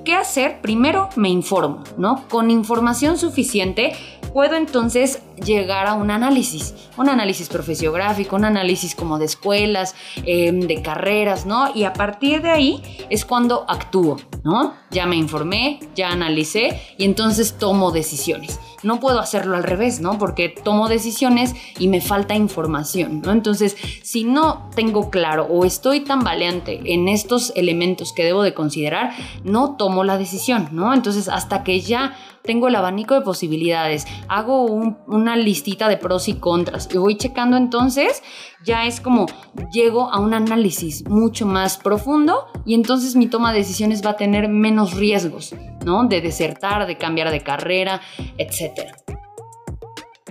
¿qué 0.04 0.14
hacer? 0.14 0.62
Primero 0.62 1.10
me 1.16 1.30
informo, 1.30 1.84
¿no? 1.98 2.28
Con 2.30 2.52
información 2.52 3.18
suficiente 3.18 3.94
puedo 4.36 4.56
entonces 4.58 5.22
llegar 5.44 5.88
a 5.88 5.94
un 5.94 6.12
análisis, 6.12 6.76
un 6.98 7.08
análisis 7.08 7.48
profesiográfico, 7.48 8.36
un 8.36 8.44
análisis 8.44 8.94
como 8.94 9.18
de 9.18 9.24
escuelas, 9.24 9.96
em, 10.26 10.60
de 10.60 10.82
carreras, 10.82 11.46
¿no? 11.46 11.74
Y 11.74 11.86
a 11.86 11.94
partir 11.94 12.42
de 12.42 12.52
ahí 12.52 12.84
es 13.10 13.24
cuando 13.24 13.66
actúo, 13.70 14.18
¿no? 14.44 14.74
Ya 14.92 15.06
me 15.06 15.16
informé, 15.16 15.80
ya 15.96 16.10
analicé 16.10 16.82
y 16.98 17.06
entonces 17.06 17.58
tomo 17.58 17.92
decisiones. 17.92 18.60
No 18.84 19.00
puedo 19.00 19.20
hacerlo 19.20 19.56
al 19.56 19.64
revés, 19.64 20.02
¿no? 20.02 20.20
Porque 20.20 20.50
tomo 20.50 20.90
decisiones 20.90 21.56
y 21.80 21.88
me 21.88 22.02
falta 22.02 22.35
información, 22.36 23.22
¿no? 23.22 23.32
Entonces, 23.32 23.76
si 24.04 24.24
no 24.24 24.70
tengo 24.76 25.10
claro 25.10 25.48
o 25.50 25.66
estoy 25.66 26.02
tan 26.02 26.20
valiente 26.20 26.82
en 26.86 27.08
estos 27.08 27.52
elementos 27.56 28.14
que 28.14 28.24
debo 28.24 28.44
de 28.44 28.54
considerar, 28.54 29.12
no 29.44 29.76
tomo 29.76 30.04
la 30.04 30.18
decisión, 30.18 30.70
¿no? 30.72 30.94
Entonces, 30.94 31.30
hasta 31.30 31.64
que 31.64 31.82
ya 31.82 32.16
tengo 32.46 32.68
el 32.68 32.76
abanico 32.76 33.16
de 33.16 33.22
posibilidades, 33.22 34.06
hago 34.28 34.66
una 34.66 35.36
listita 35.36 35.90
de 35.90 35.98
pros 35.98 36.28
y 36.28 36.36
contras 36.36 36.88
y 36.94 36.98
voy 36.98 37.18
checando 37.18 37.58
entonces, 37.58 38.22
ya 38.64 38.86
es 38.86 39.02
como 39.02 39.26
llego 39.72 40.12
a 40.12 40.20
un 40.20 40.34
análisis 40.34 41.08
mucho 41.10 41.46
más 41.46 41.78
profundo 41.78 42.46
y 42.66 42.76
entonces 42.76 43.16
mi 43.16 43.28
toma 43.28 43.52
de 43.52 43.60
decisiones 43.60 44.06
va 44.06 44.12
a 44.12 44.16
tener 44.16 44.48
menos 44.48 44.94
riesgos, 44.94 45.56
¿no? 45.84 46.06
De 46.06 46.22
desertar, 46.22 46.86
de 46.86 46.98
cambiar 46.98 47.32
de 47.32 47.42
carrera, 47.42 48.02
etc. 48.38 48.92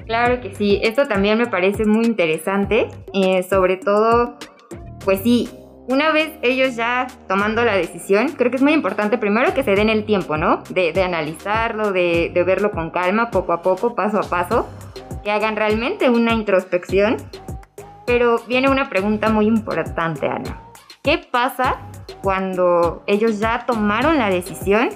Claro 0.07 0.41
que 0.41 0.55
sí, 0.55 0.81
esto 0.83 1.09
también 1.09 1.39
me 1.39 1.47
parece 1.47 1.87
muy 1.87 2.05
interesante, 2.05 2.89
eh, 3.15 3.43
sobre 3.43 3.79
todo, 3.79 4.37
pues 5.05 5.21
sí, 5.23 5.49
una 5.87 6.13
vez 6.13 6.33
ellos 6.43 6.77
ya 6.77 7.07
tomando 7.29 7.65
la 7.65 7.75
decisión, 7.75 8.29
creo 8.31 8.51
que 8.51 8.57
es 8.57 8.63
muy 8.63 8.73
importante 8.73 9.19
primero 9.19 9.53
que 9.55 9.63
se 9.63 9.75
den 9.75 9.89
el 9.89 10.05
tiempo, 10.05 10.37
¿no? 10.37 10.63
De, 10.71 10.93
analizarlo, 11.03 11.93
de, 11.93 12.31
de, 12.33 12.45
verlo 12.45 12.71
con 12.71 12.91
calma, 12.91 13.31
poco 13.31 13.53
a 13.53 13.63
poco, 13.63 13.95
paso 13.95 14.19
a 14.19 14.23
paso, 14.23 14.67
que 15.23 15.31
hagan 15.31 15.57
realmente 15.57 16.09
una 16.09 16.33
introspección. 16.33 17.17
Pero 18.07 18.39
viene 18.47 18.69
una 18.69 18.89
pregunta 18.91 19.31
muy 19.31 19.47
importante, 19.47 20.27
Ana. 20.27 20.61
¿Qué 21.03 21.19
pasa 21.19 21.81
cuando 22.23 23.03
ellos 23.07 23.39
ya 23.39 23.65
tomaron 23.67 24.19
la 24.19 24.31
decisión 24.31 24.89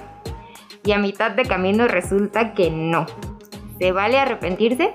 y 0.83 0.91
a 0.91 0.97
mitad 0.97 1.31
de 1.31 1.43
camino 1.43 1.87
resulta 1.87 2.53
que 2.53 2.71
no? 2.71 3.05
¿Se 3.79 3.91
vale 3.93 4.19
arrepentirse? 4.19 4.93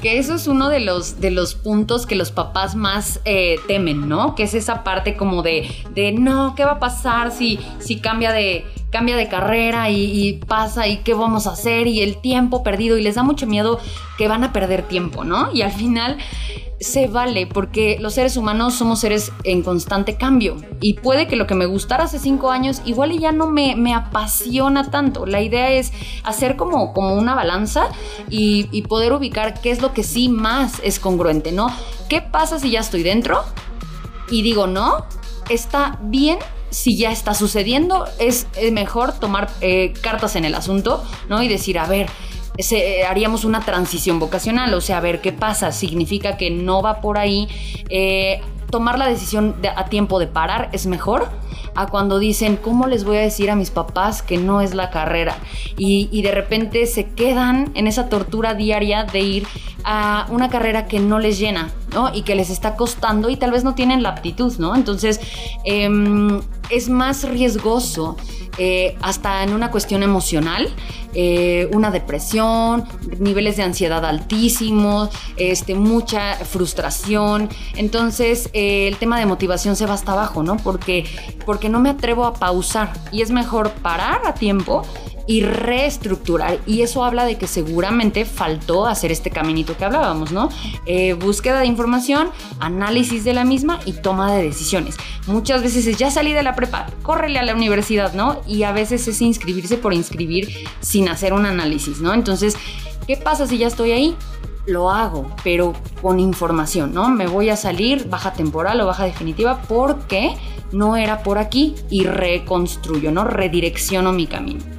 Que 0.00 0.18
eso 0.18 0.36
es 0.36 0.46
uno 0.46 0.68
de 0.68 0.78
los, 0.78 1.20
de 1.20 1.32
los 1.32 1.56
puntos 1.56 2.06
que 2.06 2.14
los 2.14 2.30
papás 2.30 2.76
más 2.76 3.20
eh, 3.24 3.56
temen, 3.66 4.08
¿no? 4.08 4.36
Que 4.36 4.44
es 4.44 4.54
esa 4.54 4.84
parte 4.84 5.16
como 5.16 5.42
de, 5.42 5.68
de 5.92 6.12
no, 6.12 6.54
¿qué 6.54 6.64
va 6.64 6.72
a 6.72 6.78
pasar 6.78 7.32
si, 7.32 7.58
si 7.80 7.98
cambia 7.98 8.30
de, 8.30 8.64
cambia 8.90 9.16
de 9.16 9.28
carrera 9.28 9.90
y, 9.90 10.40
pasa 10.46 10.86
y 10.86 10.98
qué 10.98 11.14
vamos 11.14 11.48
a 11.48 11.52
hacer 11.52 11.88
y 11.88 12.00
el 12.02 12.20
tiempo 12.20 12.62
perdido 12.62 12.96
y 12.96 13.02
les 13.02 13.16
da 13.16 13.24
mucho 13.24 13.46
miedo 13.46 13.80
que 14.16 14.28
van 14.28 14.44
a 14.44 14.52
perder 14.52 14.82
tiempo, 14.82 15.24
¿no? 15.24 15.52
Y 15.52 15.62
al 15.62 15.72
final 15.72 16.16
se 16.80 17.08
vale 17.08 17.46
porque 17.46 17.98
los 18.00 18.14
seres 18.14 18.36
humanos 18.36 18.74
somos 18.74 19.00
seres 19.00 19.32
en 19.44 19.62
constante 19.62 20.16
cambio 20.16 20.56
y 20.80 20.94
puede 20.94 21.26
que 21.26 21.36
lo 21.36 21.46
que 21.46 21.54
me 21.54 21.66
gustara 21.66 22.04
hace 22.04 22.18
cinco 22.18 22.50
años 22.50 22.82
igual 22.84 23.18
ya 23.18 23.32
no 23.32 23.48
me, 23.48 23.74
me 23.74 23.94
apasiona 23.94 24.90
tanto. 24.90 25.26
La 25.26 25.40
idea 25.40 25.72
es 25.72 25.92
hacer 26.22 26.56
como, 26.56 26.92
como 26.92 27.14
una 27.14 27.34
balanza 27.34 27.88
y, 28.28 28.66
poder 28.88 29.12
ubicar 29.12 29.60
qué 29.60 29.70
es 29.70 29.82
lo 29.82 29.92
que 29.92 30.02
sí 30.02 30.28
más 30.30 30.80
es 30.82 30.98
congruente, 30.98 31.52
¿no? 31.52 31.68
¿Qué 32.08 32.22
pasa 32.22 32.58
si 32.58 32.70
ya 32.70 32.80
estoy 32.80 33.02
dentro? 33.02 33.44
Y 34.30 34.40
digo, 34.42 34.66
no, 34.66 35.04
está 35.50 35.98
bien 36.02 36.38
si 36.70 36.96
ya 36.96 37.10
está 37.10 37.34
sucediendo, 37.34 38.06
es 38.18 38.46
mejor 38.72 39.12
tomar 39.12 39.50
eh, 39.60 39.92
cartas 40.00 40.36
en 40.36 40.44
el 40.44 40.54
asunto, 40.54 41.04
¿no? 41.28 41.42
Y 41.42 41.48
decir, 41.48 41.78
a 41.78 41.86
ver, 41.86 42.08
se, 42.58 43.04
haríamos 43.04 43.44
una 43.44 43.60
transición 43.60 44.18
vocacional, 44.18 44.72
o 44.74 44.80
sea, 44.80 44.98
a 44.98 45.00
ver 45.00 45.20
qué 45.20 45.32
pasa, 45.32 45.72
significa 45.72 46.36
que 46.36 46.50
no 46.50 46.82
va 46.82 47.00
por 47.00 47.18
ahí. 47.18 47.48
Eh, 47.88 48.40
tomar 48.70 48.98
la 48.98 49.06
decisión 49.06 49.56
a 49.76 49.86
tiempo 49.86 50.18
de 50.18 50.26
parar 50.26 50.68
es 50.72 50.86
mejor 50.86 51.28
a 51.74 51.86
cuando 51.86 52.18
dicen, 52.18 52.56
¿cómo 52.56 52.86
les 52.86 53.04
voy 53.04 53.18
a 53.18 53.20
decir 53.20 53.50
a 53.50 53.56
mis 53.56 53.70
papás 53.70 54.22
que 54.22 54.36
no 54.36 54.60
es 54.60 54.74
la 54.74 54.90
carrera? 54.90 55.36
Y, 55.76 56.08
y, 56.10 56.22
de 56.22 56.32
repente 56.32 56.86
se 56.86 57.06
quedan 57.10 57.70
en 57.74 57.86
esa 57.86 58.08
tortura 58.08 58.54
diaria 58.54 59.04
de 59.04 59.20
ir 59.20 59.46
a 59.84 60.26
una 60.28 60.48
carrera 60.48 60.86
que 60.86 60.98
no 61.00 61.18
les 61.18 61.38
llena, 61.38 61.70
¿no? 61.92 62.14
Y 62.14 62.22
que 62.22 62.34
les 62.34 62.50
está 62.50 62.76
costando 62.76 63.28
y 63.30 63.36
tal 63.36 63.50
vez 63.50 63.64
no 63.64 63.74
tienen 63.74 64.02
la 64.02 64.10
aptitud, 64.10 64.56
¿no? 64.58 64.74
Entonces, 64.74 65.20
em, 65.64 66.40
es 66.70 66.88
más 66.88 67.28
riesgoso 67.28 68.16
eh, 68.58 68.96
hasta 69.02 69.44
en 69.44 69.54
una 69.54 69.70
cuestión 69.70 70.02
emocional, 70.02 70.68
eh, 71.14 71.70
una 71.72 71.92
depresión, 71.92 72.84
niveles 73.20 73.56
de 73.56 73.62
ansiedad 73.62 74.04
altísimos, 74.04 75.10
este, 75.36 75.74
mucha 75.76 76.34
frustración. 76.34 77.48
Entonces, 77.76 78.50
eh, 78.52 78.88
el 78.88 78.96
tema 78.96 79.18
de 79.18 79.26
motivación 79.26 79.76
se 79.76 79.86
va 79.86 79.94
hasta 79.94 80.12
abajo, 80.12 80.42
¿no? 80.42 80.56
Porque, 80.56 81.04
porque 81.46 81.68
no 81.68 81.78
me 81.78 81.90
atrevo 81.90 82.24
a 82.24 82.34
pausar 82.34 82.92
y 83.12 83.22
es 83.22 83.30
mejor 83.30 83.70
parar 83.70 84.22
a 84.26 84.34
tiempo 84.34 84.82
y 85.28 85.42
reestructurar. 85.42 86.58
Y 86.66 86.80
eso 86.80 87.04
habla 87.04 87.26
de 87.26 87.36
que 87.36 87.46
seguramente 87.46 88.24
faltó 88.24 88.86
hacer 88.86 89.12
este 89.12 89.30
caminito 89.30 89.76
que 89.76 89.84
hablábamos, 89.84 90.32
¿no? 90.32 90.48
Eh, 90.86 91.12
búsqueda 91.12 91.60
de 91.60 91.66
información, 91.66 92.30
análisis 92.58 93.24
de 93.24 93.34
la 93.34 93.44
misma 93.44 93.78
y 93.84 93.92
toma 93.92 94.32
de 94.32 94.42
decisiones. 94.42 94.96
Muchas 95.26 95.62
veces 95.62 95.86
es 95.86 95.98
ya 95.98 96.10
salí 96.10 96.32
de 96.32 96.42
la 96.42 96.56
prepa, 96.56 96.86
córrele 97.02 97.38
a 97.38 97.42
la 97.42 97.54
universidad, 97.54 98.14
¿no? 98.14 98.40
Y 98.46 98.62
a 98.62 98.72
veces 98.72 99.06
es 99.06 99.20
inscribirse 99.20 99.76
por 99.76 99.92
inscribir 99.92 100.48
sin 100.80 101.10
hacer 101.10 101.34
un 101.34 101.44
análisis, 101.44 102.00
¿no? 102.00 102.14
Entonces, 102.14 102.56
¿qué 103.06 103.18
pasa 103.18 103.46
si 103.46 103.58
ya 103.58 103.68
estoy 103.68 103.92
ahí? 103.92 104.16
lo 104.66 104.90
hago, 104.90 105.30
pero 105.42 105.72
con 106.02 106.20
información, 106.20 106.92
¿no? 106.92 107.08
Me 107.08 107.26
voy 107.26 107.48
a 107.48 107.56
salir 107.56 108.06
baja 108.10 108.34
temporal 108.34 108.78
o 108.82 108.86
baja 108.86 109.04
definitiva 109.04 109.62
porque 109.66 110.36
no 110.72 110.94
era 110.94 111.22
por 111.22 111.38
aquí 111.38 111.74
y 111.88 112.04
reconstruyo, 112.04 113.10
¿no? 113.10 113.24
Redirecciono 113.24 114.12
mi 114.12 114.26
camino. 114.26 114.77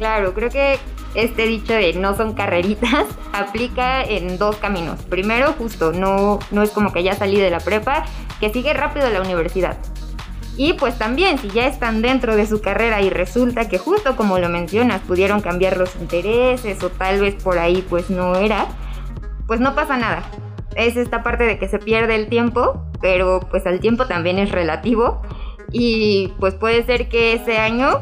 Claro, 0.00 0.32
creo 0.32 0.48
que 0.48 0.78
este 1.14 1.46
dicho 1.46 1.74
de 1.74 1.92
no 1.92 2.16
son 2.16 2.32
carreritas 2.32 3.04
aplica 3.34 4.02
en 4.02 4.38
dos 4.38 4.56
caminos. 4.56 5.02
Primero, 5.02 5.52
justo, 5.52 5.92
no, 5.92 6.38
no 6.50 6.62
es 6.62 6.70
como 6.70 6.90
que 6.90 7.02
ya 7.02 7.14
salí 7.14 7.38
de 7.38 7.50
la 7.50 7.60
prepa, 7.60 8.06
que 8.40 8.48
sigue 8.48 8.72
rápido 8.72 9.10
la 9.10 9.20
universidad. 9.20 9.76
Y 10.56 10.72
pues 10.72 10.96
también, 10.96 11.36
si 11.36 11.50
ya 11.50 11.66
están 11.66 12.00
dentro 12.00 12.34
de 12.34 12.46
su 12.46 12.62
carrera 12.62 13.02
y 13.02 13.10
resulta 13.10 13.68
que 13.68 13.76
justo 13.76 14.16
como 14.16 14.38
lo 14.38 14.48
mencionas, 14.48 15.02
pudieron 15.02 15.42
cambiar 15.42 15.76
los 15.76 15.94
intereses 15.96 16.82
o 16.82 16.88
tal 16.88 17.20
vez 17.20 17.34
por 17.34 17.58
ahí 17.58 17.84
pues 17.86 18.08
no 18.08 18.36
era, 18.36 18.68
pues 19.46 19.60
no 19.60 19.74
pasa 19.74 19.98
nada. 19.98 20.22
Es 20.76 20.96
esta 20.96 21.22
parte 21.22 21.44
de 21.44 21.58
que 21.58 21.68
se 21.68 21.78
pierde 21.78 22.14
el 22.14 22.30
tiempo, 22.30 22.86
pero 23.02 23.40
pues 23.50 23.66
el 23.66 23.80
tiempo 23.80 24.06
también 24.06 24.38
es 24.38 24.50
relativo. 24.50 25.20
Y 25.70 26.32
pues 26.40 26.54
puede 26.54 26.84
ser 26.84 27.10
que 27.10 27.34
ese 27.34 27.58
año 27.58 28.00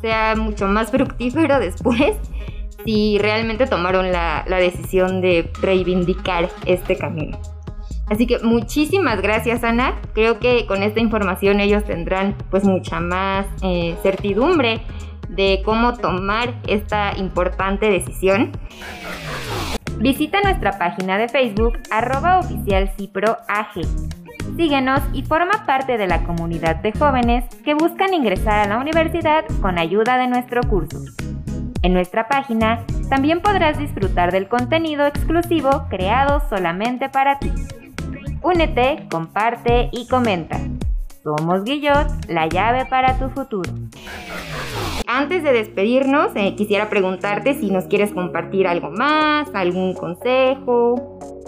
sea 0.00 0.34
mucho 0.36 0.66
más 0.66 0.90
fructífero 0.92 1.58
después 1.58 2.16
si 2.84 3.18
realmente 3.18 3.66
tomaron 3.66 4.10
la, 4.10 4.44
decisión 4.48 5.20
de 5.20 5.50
reivindicar 5.60 6.48
este 6.66 6.96
camino. 6.96 7.38
Así 8.08 8.26
que 8.26 8.38
muchísimas 8.40 9.22
gracias 9.22 9.62
Ana. 9.62 10.00
Creo 10.14 10.40
que 10.40 10.66
con 10.66 10.82
esta 10.82 11.00
información 11.00 11.60
ellos 11.60 11.84
tendrán 11.84 12.34
pues 12.50 12.64
mucha 12.64 12.98
más 13.00 13.46
eh, 13.62 13.94
certidumbre 14.02 14.80
de 15.28 15.62
cómo 15.64 15.94
tomar 15.94 16.54
esta 16.66 17.12
importante 17.16 17.88
decisión. 17.88 18.50
Visita 19.98 20.40
nuestra 20.42 20.78
página 20.78 21.18
de 21.18 21.28
Facebook 21.28 21.78
arroba 21.90 22.40
Síguenos 24.60 25.00
y 25.14 25.22
forma 25.22 25.64
parte 25.64 25.96
de 25.96 26.06
la 26.06 26.22
comunidad 26.24 26.76
de 26.76 26.92
jóvenes 26.92 27.46
que 27.64 27.72
buscan 27.72 28.12
ingresar 28.12 28.58
a 28.58 28.68
la 28.68 28.76
universidad 28.76 29.46
con 29.62 29.78
ayuda 29.78 30.18
de 30.18 30.28
nuestro 30.28 30.60
curso. 30.64 30.98
En 31.80 31.94
nuestra 31.94 32.28
página 32.28 32.84
también 33.08 33.40
podrás 33.40 33.78
disfrutar 33.78 34.32
del 34.32 34.48
contenido 34.48 35.06
exclusivo 35.06 35.86
creado 35.88 36.42
solamente 36.50 37.08
para 37.08 37.38
ti. 37.38 37.50
Únete, 38.42 39.06
comparte 39.10 39.88
y 39.92 40.06
comenta. 40.08 40.58
Somos 41.24 41.64
Guillot, 41.64 42.26
la 42.28 42.46
llave 42.46 42.84
para 42.84 43.18
tu 43.18 43.30
futuro. 43.30 43.72
Antes 45.06 45.42
de 45.42 45.54
despedirnos, 45.54 46.32
eh, 46.34 46.54
quisiera 46.54 46.90
preguntarte 46.90 47.54
si 47.54 47.70
nos 47.70 47.86
quieres 47.86 48.12
compartir 48.12 48.66
algo 48.66 48.90
más, 48.90 49.48
algún 49.54 49.94
consejo. 49.94 51.39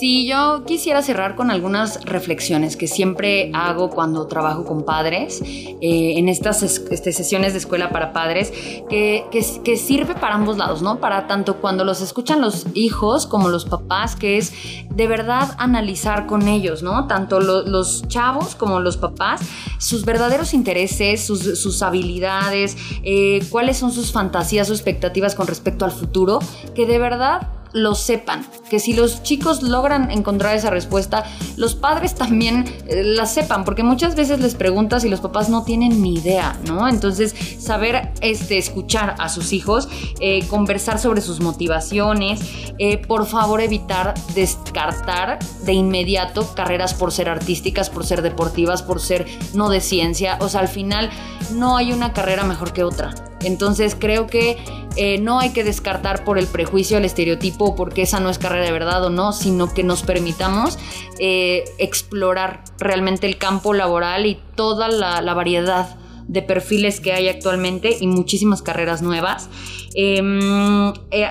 Sí, 0.00 0.26
yo 0.26 0.64
quisiera 0.64 1.02
cerrar 1.02 1.36
con 1.36 1.50
algunas 1.50 2.06
reflexiones 2.06 2.78
que 2.78 2.88
siempre 2.88 3.50
hago 3.52 3.90
cuando 3.90 4.26
trabajo 4.28 4.64
con 4.64 4.86
padres, 4.86 5.42
eh, 5.42 6.14
en 6.16 6.30
estas 6.30 6.62
este, 6.62 7.12
sesiones 7.12 7.52
de 7.52 7.58
escuela 7.58 7.90
para 7.90 8.14
padres, 8.14 8.50
que, 8.88 9.76
sirve 9.76 10.14
para 10.14 10.36
ambos 10.36 10.56
lados, 10.56 10.80
¿no? 10.80 11.00
Para 11.00 11.26
tanto 11.26 11.58
cuando 11.58 11.84
los 11.84 12.00
escuchan 12.00 12.40
los 12.40 12.64
hijos 12.72 13.26
como 13.26 13.50
los 13.50 13.66
papás, 13.66 14.16
que 14.16 14.38
es 14.38 14.54
de 14.88 15.06
verdad 15.06 15.54
analizar 15.58 16.26
con 16.26 16.48
ellos, 16.48 16.82
¿no? 16.82 17.06
Tanto 17.06 17.38
los 17.38 18.08
chavos 18.08 18.54
como 18.54 18.80
los 18.80 18.96
papás, 18.96 19.42
sus 19.76 20.06
verdaderos 20.06 20.54
intereses, 20.54 21.22
sus, 21.22 21.60
sus 21.60 21.82
habilidades, 21.82 22.74
eh, 23.02 23.44
cuáles 23.50 23.76
son 23.76 23.92
sus 23.92 24.12
fantasías 24.12 24.70
o 24.70 24.72
expectativas 24.72 25.34
con 25.34 25.46
respecto 25.46 25.84
al 25.84 25.92
futuro, 25.92 26.38
que 26.74 26.86
de 26.86 26.98
verdad 26.98 27.59
lo 27.72 27.94
sepan, 27.94 28.44
que 28.68 28.80
si 28.80 28.92
los 28.92 29.22
chicos 29.22 29.62
logran 29.62 30.10
encontrar 30.10 30.56
esa 30.56 30.70
respuesta, 30.70 31.24
los 31.56 31.74
padres 31.74 32.14
también 32.14 32.64
eh, 32.86 33.02
la 33.04 33.26
sepan, 33.26 33.64
porque 33.64 33.82
muchas 33.82 34.16
veces 34.16 34.40
les 34.40 34.54
preguntas 34.54 35.04
y 35.04 35.08
los 35.08 35.20
papás 35.20 35.48
no 35.48 35.64
tienen 35.64 36.02
ni 36.02 36.14
idea, 36.14 36.58
¿no? 36.66 36.88
Entonces, 36.88 37.34
saber 37.58 38.12
este, 38.20 38.58
escuchar 38.58 39.14
a 39.18 39.28
sus 39.28 39.52
hijos, 39.52 39.88
eh, 40.20 40.46
conversar 40.48 40.98
sobre 40.98 41.20
sus 41.20 41.40
motivaciones, 41.40 42.40
eh, 42.78 42.98
por 42.98 43.26
favor 43.26 43.60
evitar 43.60 44.14
descartar 44.34 45.38
de 45.64 45.72
inmediato 45.72 46.54
carreras 46.54 46.94
por 46.94 47.12
ser 47.12 47.28
artísticas, 47.28 47.90
por 47.90 48.04
ser 48.04 48.22
deportivas, 48.22 48.82
por 48.82 49.00
ser 49.00 49.26
no 49.54 49.68
de 49.68 49.80
ciencia, 49.80 50.38
o 50.40 50.48
sea, 50.48 50.60
al 50.60 50.68
final 50.68 51.10
no 51.54 51.76
hay 51.76 51.92
una 51.92 52.12
carrera 52.12 52.44
mejor 52.44 52.72
que 52.72 52.84
otra. 52.84 53.29
Entonces 53.42 53.96
creo 53.98 54.26
que 54.26 54.56
eh, 54.96 55.18
no 55.18 55.38
hay 55.38 55.50
que 55.50 55.64
descartar 55.64 56.24
por 56.24 56.38
el 56.38 56.46
prejuicio, 56.46 56.98
el 56.98 57.04
estereotipo, 57.04 57.74
porque 57.76 58.02
esa 58.02 58.20
no 58.20 58.28
es 58.28 58.38
carrera 58.38 58.64
de 58.64 58.72
verdad 58.72 59.04
o 59.04 59.10
no, 59.10 59.32
sino 59.32 59.72
que 59.72 59.82
nos 59.82 60.02
permitamos 60.02 60.78
eh, 61.18 61.64
explorar 61.78 62.64
realmente 62.78 63.26
el 63.26 63.38
campo 63.38 63.72
laboral 63.72 64.26
y 64.26 64.38
toda 64.56 64.88
la, 64.88 65.34
variedad 65.34 65.96
de 66.26 66.42
perfiles 66.42 67.00
que 67.00 67.12
hay 67.12 67.28
actualmente 67.28 67.96
y 68.00 68.06
muchísimas 68.06 68.62
carreras 68.62 69.00
nuevas. 69.00 69.48
Em, 69.94 70.92
eh, 71.10 71.26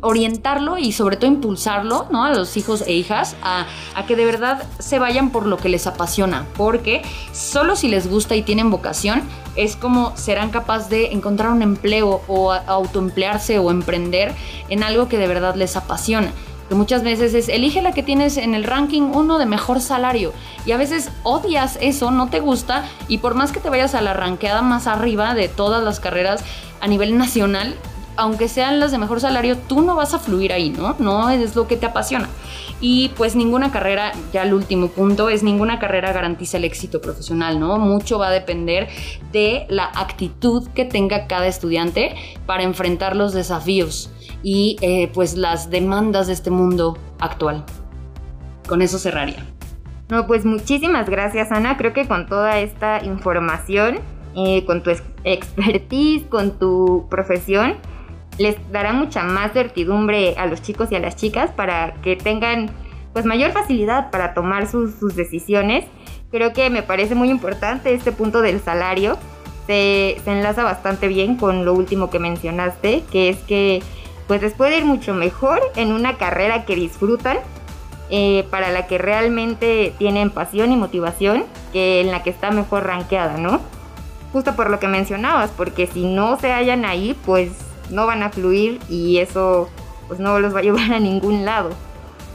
orientarlo 0.00 0.78
y 0.78 0.92
sobre 0.92 1.16
todo 1.16 1.30
impulsarlo, 1.30 2.06
¿no? 2.10 2.24
A 2.24 2.32
los 2.32 2.56
hijos 2.56 2.82
e 2.86 2.92
hijas 2.92 3.36
a, 3.42 3.66
que 4.06 4.16
de 4.16 4.24
verdad 4.24 4.62
se 4.78 4.98
vayan 4.98 5.30
por 5.30 5.46
lo 5.46 5.56
que 5.56 5.68
les 5.68 5.86
apasiona, 5.86 6.46
porque 6.56 7.02
solo 7.32 7.76
si 7.76 7.88
les 7.88 8.08
gusta 8.08 8.36
y 8.36 8.42
tienen 8.42 8.70
vocación 8.70 9.22
es 9.56 9.76
como 9.76 10.16
serán 10.16 10.50
capaces 10.50 10.88
de 10.88 11.12
encontrar 11.12 11.50
un 11.50 11.62
empleo 11.62 12.22
o 12.28 12.52
autoemplearse 12.52 13.58
o 13.58 13.70
emprender 13.70 14.34
en 14.68 14.82
algo 14.82 15.08
que 15.08 15.18
de 15.18 15.26
verdad 15.26 15.56
les 15.56 15.76
apasiona 15.76 16.32
que 16.68 16.74
muchas 16.74 17.02
veces 17.02 17.34
es 17.34 17.48
elige 17.48 17.82
la 17.82 17.92
que 17.92 18.02
tienes 18.02 18.36
en 18.36 18.54
el 18.54 18.64
ranking 18.64 19.02
uno 19.14 19.38
de 19.38 19.46
mejor 19.46 19.80
salario 19.80 20.32
y 20.66 20.72
a 20.72 20.76
veces 20.76 21.10
odias 21.22 21.78
eso, 21.80 22.10
no 22.10 22.28
te 22.28 22.40
gusta 22.40 22.84
y 23.08 23.18
por 23.18 23.34
más 23.34 23.52
que 23.52 23.60
te 23.60 23.70
vayas 23.70 23.94
a 23.94 24.02
la 24.02 24.12
ranqueada 24.12 24.62
más 24.62 24.86
arriba 24.86 25.34
de 25.34 25.48
todas 25.48 25.82
las 25.82 25.98
carreras 25.98 26.44
a 26.80 26.86
nivel 26.86 27.16
nacional, 27.16 27.74
aunque 28.18 28.48
sean 28.48 28.80
las 28.80 28.90
de 28.90 28.98
mejor 28.98 29.20
salario, 29.20 29.56
tú 29.56 29.80
no 29.80 29.94
vas 29.94 30.12
a 30.12 30.18
fluir 30.18 30.52
ahí, 30.52 30.70
¿no? 30.70 30.96
No 30.98 31.30
es 31.30 31.54
lo 31.54 31.68
que 31.68 31.76
te 31.76 31.86
apasiona. 31.86 32.28
Y 32.80 33.10
pues 33.10 33.36
ninguna 33.36 33.70
carrera, 33.70 34.10
ya 34.32 34.42
el 34.42 34.54
último 34.54 34.88
punto, 34.88 35.28
es 35.28 35.44
ninguna 35.44 35.78
carrera 35.78 36.12
garantiza 36.12 36.56
el 36.56 36.64
éxito 36.64 37.00
profesional, 37.00 37.60
¿no? 37.60 37.78
Mucho 37.78 38.18
va 38.18 38.26
a 38.26 38.30
depender 38.32 38.88
de 39.30 39.66
la 39.68 39.84
actitud 39.94 40.66
que 40.74 40.84
tenga 40.84 41.28
cada 41.28 41.46
estudiante 41.46 42.16
para 42.44 42.64
enfrentar 42.64 43.14
los 43.14 43.32
desafíos 43.32 44.10
y 44.42 44.76
eh, 44.80 45.10
pues 45.14 45.36
las 45.36 45.70
demandas 45.70 46.26
de 46.26 46.32
este 46.32 46.50
mundo 46.50 46.98
actual. 47.20 47.64
Con 48.68 48.82
eso 48.82 48.98
cerraría. 48.98 49.46
No, 50.08 50.26
pues 50.26 50.44
muchísimas 50.44 51.08
gracias 51.08 51.52
Ana. 51.52 51.76
Creo 51.76 51.92
que 51.92 52.08
con 52.08 52.26
toda 52.26 52.58
esta 52.58 53.04
información, 53.04 54.00
eh, 54.34 54.64
con 54.64 54.82
tu 54.82 54.90
expertise, 55.22 56.24
con 56.28 56.58
tu 56.58 57.06
profesión, 57.08 57.76
les 58.38 58.56
dará 58.72 58.92
mucha 58.92 59.22
más 59.22 59.52
certidumbre 59.52 60.34
a 60.38 60.46
los 60.46 60.62
chicos 60.62 60.90
y 60.90 60.94
a 60.94 61.00
las 61.00 61.16
chicas 61.16 61.50
para 61.50 61.94
que 62.02 62.16
tengan 62.16 62.70
pues 63.12 63.24
mayor 63.24 63.50
facilidad 63.50 64.10
para 64.10 64.32
tomar 64.32 64.68
sus, 64.68 65.16
decisiones. 65.16 65.84
Creo 66.30 66.52
que 66.52 66.70
me 66.70 66.82
parece 66.82 67.14
muy 67.14 67.30
importante 67.30 67.92
este 67.92 68.12
punto 68.12 68.40
del 68.40 68.60
salario. 68.60 69.18
Se, 69.66 70.16
enlaza 70.26 70.62
bastante 70.62 71.08
bien 71.08 71.36
con 71.36 71.64
lo 71.64 71.74
último 71.74 72.10
que 72.10 72.18
mencionaste, 72.18 73.02
que 73.10 73.28
es 73.28 73.38
que 73.38 73.82
pues 74.26 74.42
les 74.42 74.52
puede 74.52 74.78
ir 74.78 74.84
mucho 74.84 75.14
mejor 75.14 75.60
en 75.74 75.92
una 75.92 76.16
carrera 76.16 76.64
que 76.64 76.76
disfrutan, 76.76 77.38
eh, 78.10 78.46
para 78.50 78.70
la 78.70 78.86
que 78.86 78.98
realmente 78.98 79.94
tienen 79.98 80.30
pasión 80.30 80.70
y 80.70 80.76
motivación, 80.76 81.44
que 81.72 82.00
en 82.00 82.10
la 82.10 82.22
que 82.22 82.30
está 82.30 82.50
mejor 82.50 82.84
rankeada, 82.84 83.36
¿no? 83.38 83.60
Justo 84.32 84.54
por 84.54 84.70
lo 84.70 84.78
que 84.78 84.86
mencionabas, 84.86 85.50
porque 85.50 85.86
si 85.86 86.06
no 86.06 86.38
se 86.38 86.52
hallan 86.52 86.84
ahí, 86.84 87.16
pues 87.24 87.67
no 87.90 88.06
van 88.06 88.22
a 88.22 88.30
fluir 88.30 88.80
y 88.88 89.18
eso 89.18 89.68
pues 90.08 90.20
no 90.20 90.40
los 90.40 90.54
va 90.54 90.60
a 90.60 90.62
llevar 90.64 90.92
a 90.92 91.00
ningún 91.00 91.44
lado. 91.44 91.70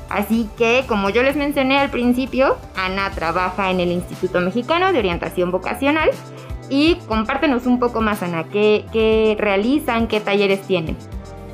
Así 0.10 0.48
que, 0.58 0.84
como 0.88 1.10
yo 1.10 1.24
les 1.24 1.36
mencioné 1.36 1.80
al 1.80 1.90
principio, 1.90 2.58
Ana 2.76 3.10
trabaja 3.12 3.72
en 3.72 3.80
el 3.80 3.92
Instituto 3.92 4.42
Mexicano 4.42 4.94
de 4.94 5.00
Orientación 5.00 5.50
Vocacional 5.50 6.12
y 6.70 6.96
compártenos 7.08 7.66
un 7.66 7.80
poco 7.80 8.00
más, 8.02 8.22
Ana, 8.22 8.46
qué, 8.46 9.36
realizan, 9.40 10.08
qué 10.08 10.20
talleres 10.20 10.62
tienen. 10.68 10.98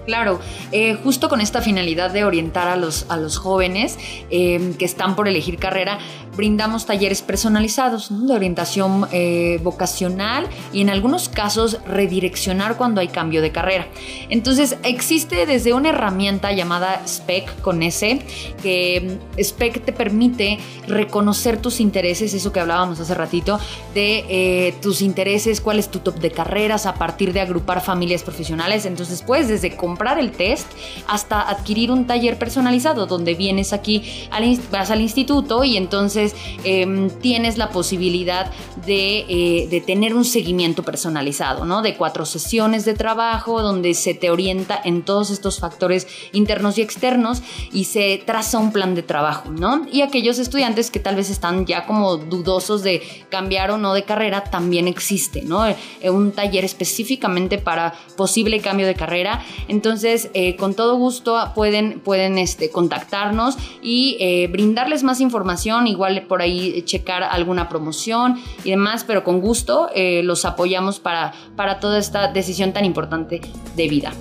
Claro, 0.05 0.39
eh, 0.71 0.97
justo 1.03 1.29
con 1.29 1.39
esta 1.39 1.62
finalidad 1.62 2.12
de 2.12 2.25
orientar 2.25 2.67
a 2.67 2.75
los, 2.75 3.05
a 3.09 3.17
los 3.17 3.38
jóvenes 3.38 3.97
eh, 4.29 4.73
que 4.77 4.85
están 4.85 5.15
por 5.15 5.27
elegir 5.27 5.57
carrera, 5.57 5.99
brindamos 6.39 6.86
talleres 6.86 7.21
personalizados 7.21 8.08
de 8.25 8.34
orientación 8.34 9.10
eh, 9.12 9.60
vocacional 9.62 10.47
y 10.71 10.80
en 10.80 10.89
algunos 10.89 11.28
casos 11.28 11.80
redireccionar 11.86 12.78
cuando 12.78 13.02
hay 13.02 13.10
cambio 13.10 13.41
de 13.41 13.52
carrera. 13.52 13.89
Entonces 14.30 14.78
existe 14.84 15.45
desde 15.45 15.73
una 15.73 15.89
herramienta 15.89 16.54
llamada 16.54 17.06
SPEC 17.06 17.60
con 17.60 17.84
S, 17.84 18.21
que 18.63 19.19
mm, 19.38 19.43
SPEC 19.43 19.84
te 19.84 19.91
permite 19.91 20.60
reconocer 20.88 21.62
tus 21.62 21.82
intereses, 21.82 22.34
eso 22.34 22.54
que 22.54 22.62
hablábamos 22.62 23.02
hace 23.02 23.13
ratito, 23.15 23.60
de 23.93 24.73
tus 24.82 25.02
intereses, 25.02 25.60
cuál 25.60 25.78
es 25.78 25.89
tu 25.89 25.99
top 25.99 26.19
de 26.19 26.32
carreras 26.32 26.86
a 26.86 26.93
partir 26.93 27.34
de 27.34 27.41
agrupar 27.41 27.82
familias 27.82 28.23
profesionales. 28.23 28.86
Entonces 28.86 29.23
puedes 29.23 29.49
desde 29.49 29.75
comprar 29.75 30.17
el 30.17 30.32
test 30.32 30.67
hasta 31.06 31.41
adquirir 31.49 31.91
un 31.91 32.08
taller 32.08 32.39
personalizado 32.39 33.08
donde 33.08 33.34
vienes 33.36 33.73
aquí, 33.73 34.04
al, 34.32 34.58
vas 34.71 34.89
al 34.89 35.02
instituto 35.02 35.65
y 35.65 35.75
entonces 35.75 36.28
em, 36.63 37.09
tienes 37.09 37.57
la 37.57 37.69
posibilidad 37.69 38.51
de, 38.85 39.25
eh, 39.29 39.67
de, 39.69 39.81
tener 39.81 40.13
un 40.13 40.25
seguimiento 40.25 40.83
personalizado, 40.83 41.65
¿no? 41.65 41.81
De 41.81 41.95
cuatro 41.95 42.25
sesiones 42.25 42.85
de 42.85 42.93
trabajo 42.93 43.61
donde 43.61 43.93
se 43.93 44.13
te 44.13 44.29
orienta 44.29 44.79
en 44.83 45.03
todos 45.03 45.29
estos 45.31 45.59
factores 45.59 46.07
internos 46.33 46.77
y 46.77 46.81
externos 46.81 47.41
y 47.71 47.85
se 47.85 48.21
traza 48.25 48.57
un 48.59 48.71
plan 48.71 48.95
de 48.95 49.03
trabajo, 49.03 49.49
¿no? 49.49 49.87
Y 49.91 50.01
aquellos 50.01 50.39
estudiantes 50.39 50.91
que 50.91 50.99
tal 50.99 51.15
vez 51.15 51.29
están 51.29 51.65
ya 51.65 51.85
como 51.85 52.17
dudosos 52.17 52.83
de 52.83 53.01
cambiar 53.29 53.71
o 53.71 53.77
no 53.77 53.93
de 53.93 54.03
carrera, 54.03 54.43
también 54.43 54.87
existe, 54.87 55.41
¿no? 55.43 55.67
Eh, 55.67 55.75
un 56.09 56.31
taller 56.31 56.65
específicamente 56.65 57.57
para 57.57 57.93
posible 58.15 58.59
cambio 58.59 58.87
de 58.87 58.95
carrera. 58.95 59.43
Entonces, 59.67 60.29
eh, 60.33 60.55
con 60.55 60.73
todo 60.73 60.97
gusto 60.97 61.37
pueden, 61.55 61.99
pueden 61.99 62.37
este, 62.37 62.69
contactarnos 62.69 63.57
y 63.81 64.17
eh, 64.19 64.47
brindarles 64.47 65.03
más 65.03 65.21
información, 65.21 65.87
igual 65.87 66.08
por 66.27 66.41
ahí 66.41 66.81
checar 66.83 67.23
alguna 67.23 67.69
promoción 67.69 68.41
y 68.63 68.71
demás, 68.71 69.03
pero 69.05 69.23
con 69.23 69.39
gusto 69.41 69.89
eh, 69.93 70.21
los 70.23 70.45
apoyamos 70.45 70.99
para, 70.99 71.33
para 71.55 71.79
toda 71.79 71.97
esta 71.97 72.31
decisión 72.31 72.73
tan 72.73 72.85
importante 72.85 73.41
de 73.75 73.87
vida. 73.87 74.11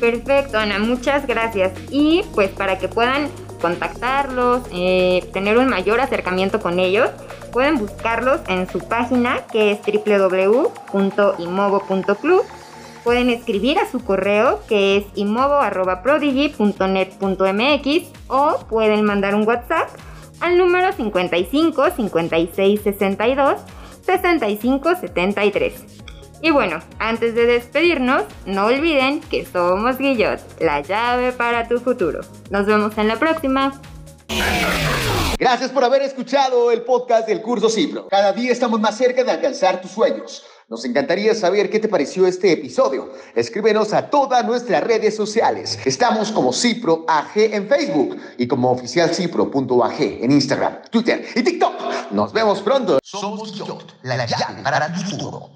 Perfecto, 0.00 0.58
Ana, 0.58 0.78
muchas 0.78 1.26
gracias. 1.26 1.72
Y 1.90 2.22
pues 2.34 2.50
para 2.50 2.78
que 2.78 2.88
puedan 2.88 3.28
contactarlos, 3.60 4.68
tener 5.32 5.56
un 5.56 5.68
mayor 5.68 6.00
acercamiento 6.00 6.60
con 6.60 6.78
ellos, 6.78 7.08
pueden 7.52 7.78
buscarlos 7.78 8.40
en 8.48 8.68
su 8.68 8.80
página 8.80 9.46
que 9.50 9.70
es 9.72 9.78
www.imovo.club 9.80 12.44
pueden 13.06 13.30
escribir 13.30 13.78
a 13.78 13.88
su 13.88 14.04
correo 14.04 14.60
que 14.68 14.96
es 14.96 15.04
imovo.prodigy.net.mx 15.14 18.12
o 18.26 18.58
pueden 18.68 19.04
mandar 19.04 19.36
un 19.36 19.46
WhatsApp 19.46 19.88
al 20.40 20.58
número 20.58 20.92
55 20.92 21.90
56 21.96 22.80
62 22.82 23.60
65 24.04 24.96
73. 24.96 25.84
Y 26.42 26.50
bueno, 26.50 26.80
antes 26.98 27.34
de 27.34 27.46
despedirnos, 27.46 28.24
no 28.44 28.66
olviden 28.66 29.20
que 29.20 29.46
somos 29.46 29.98
Guillot, 29.98 30.40
la 30.60 30.80
llave 30.80 31.32
para 31.32 31.66
tu 31.66 31.78
futuro. 31.78 32.20
Nos 32.50 32.66
vemos 32.66 32.96
en 32.98 33.08
la 33.08 33.16
próxima. 33.16 33.80
Gracias 35.38 35.70
por 35.70 35.84
haber 35.84 36.02
escuchado 36.02 36.70
el 36.70 36.82
podcast 36.82 37.26
del 37.26 37.42
curso 37.42 37.68
Cipro. 37.68 38.06
Cada 38.08 38.32
día 38.32 38.52
estamos 38.52 38.80
más 38.80 38.96
cerca 38.96 39.24
de 39.24 39.32
alcanzar 39.32 39.80
tus 39.80 39.90
sueños. 39.90 40.44
Nos 40.68 40.84
encantaría 40.84 41.32
saber 41.32 41.70
qué 41.70 41.78
te 41.78 41.86
pareció 41.86 42.26
este 42.26 42.50
episodio. 42.50 43.12
Escríbenos 43.36 43.92
a 43.92 44.10
todas 44.10 44.44
nuestras 44.44 44.82
redes 44.82 45.14
sociales. 45.14 45.78
Estamos 45.84 46.32
como 46.32 46.52
Cipro 46.52 47.04
AG 47.06 47.36
en 47.36 47.68
Facebook 47.68 48.16
y 48.36 48.48
como 48.48 48.72
oficialcipro.ag 48.72 50.00
en 50.00 50.32
Instagram, 50.32 50.82
Twitter 50.90 51.24
y 51.36 51.44
TikTok. 51.44 52.10
Nos 52.10 52.32
vemos 52.32 52.62
pronto. 52.62 52.98
Somos 53.00 53.52
yo, 53.52 53.78
la 54.02 54.26
llave 54.26 54.60
para 54.64 54.86
el 54.86 54.96
futuro. 54.96 55.55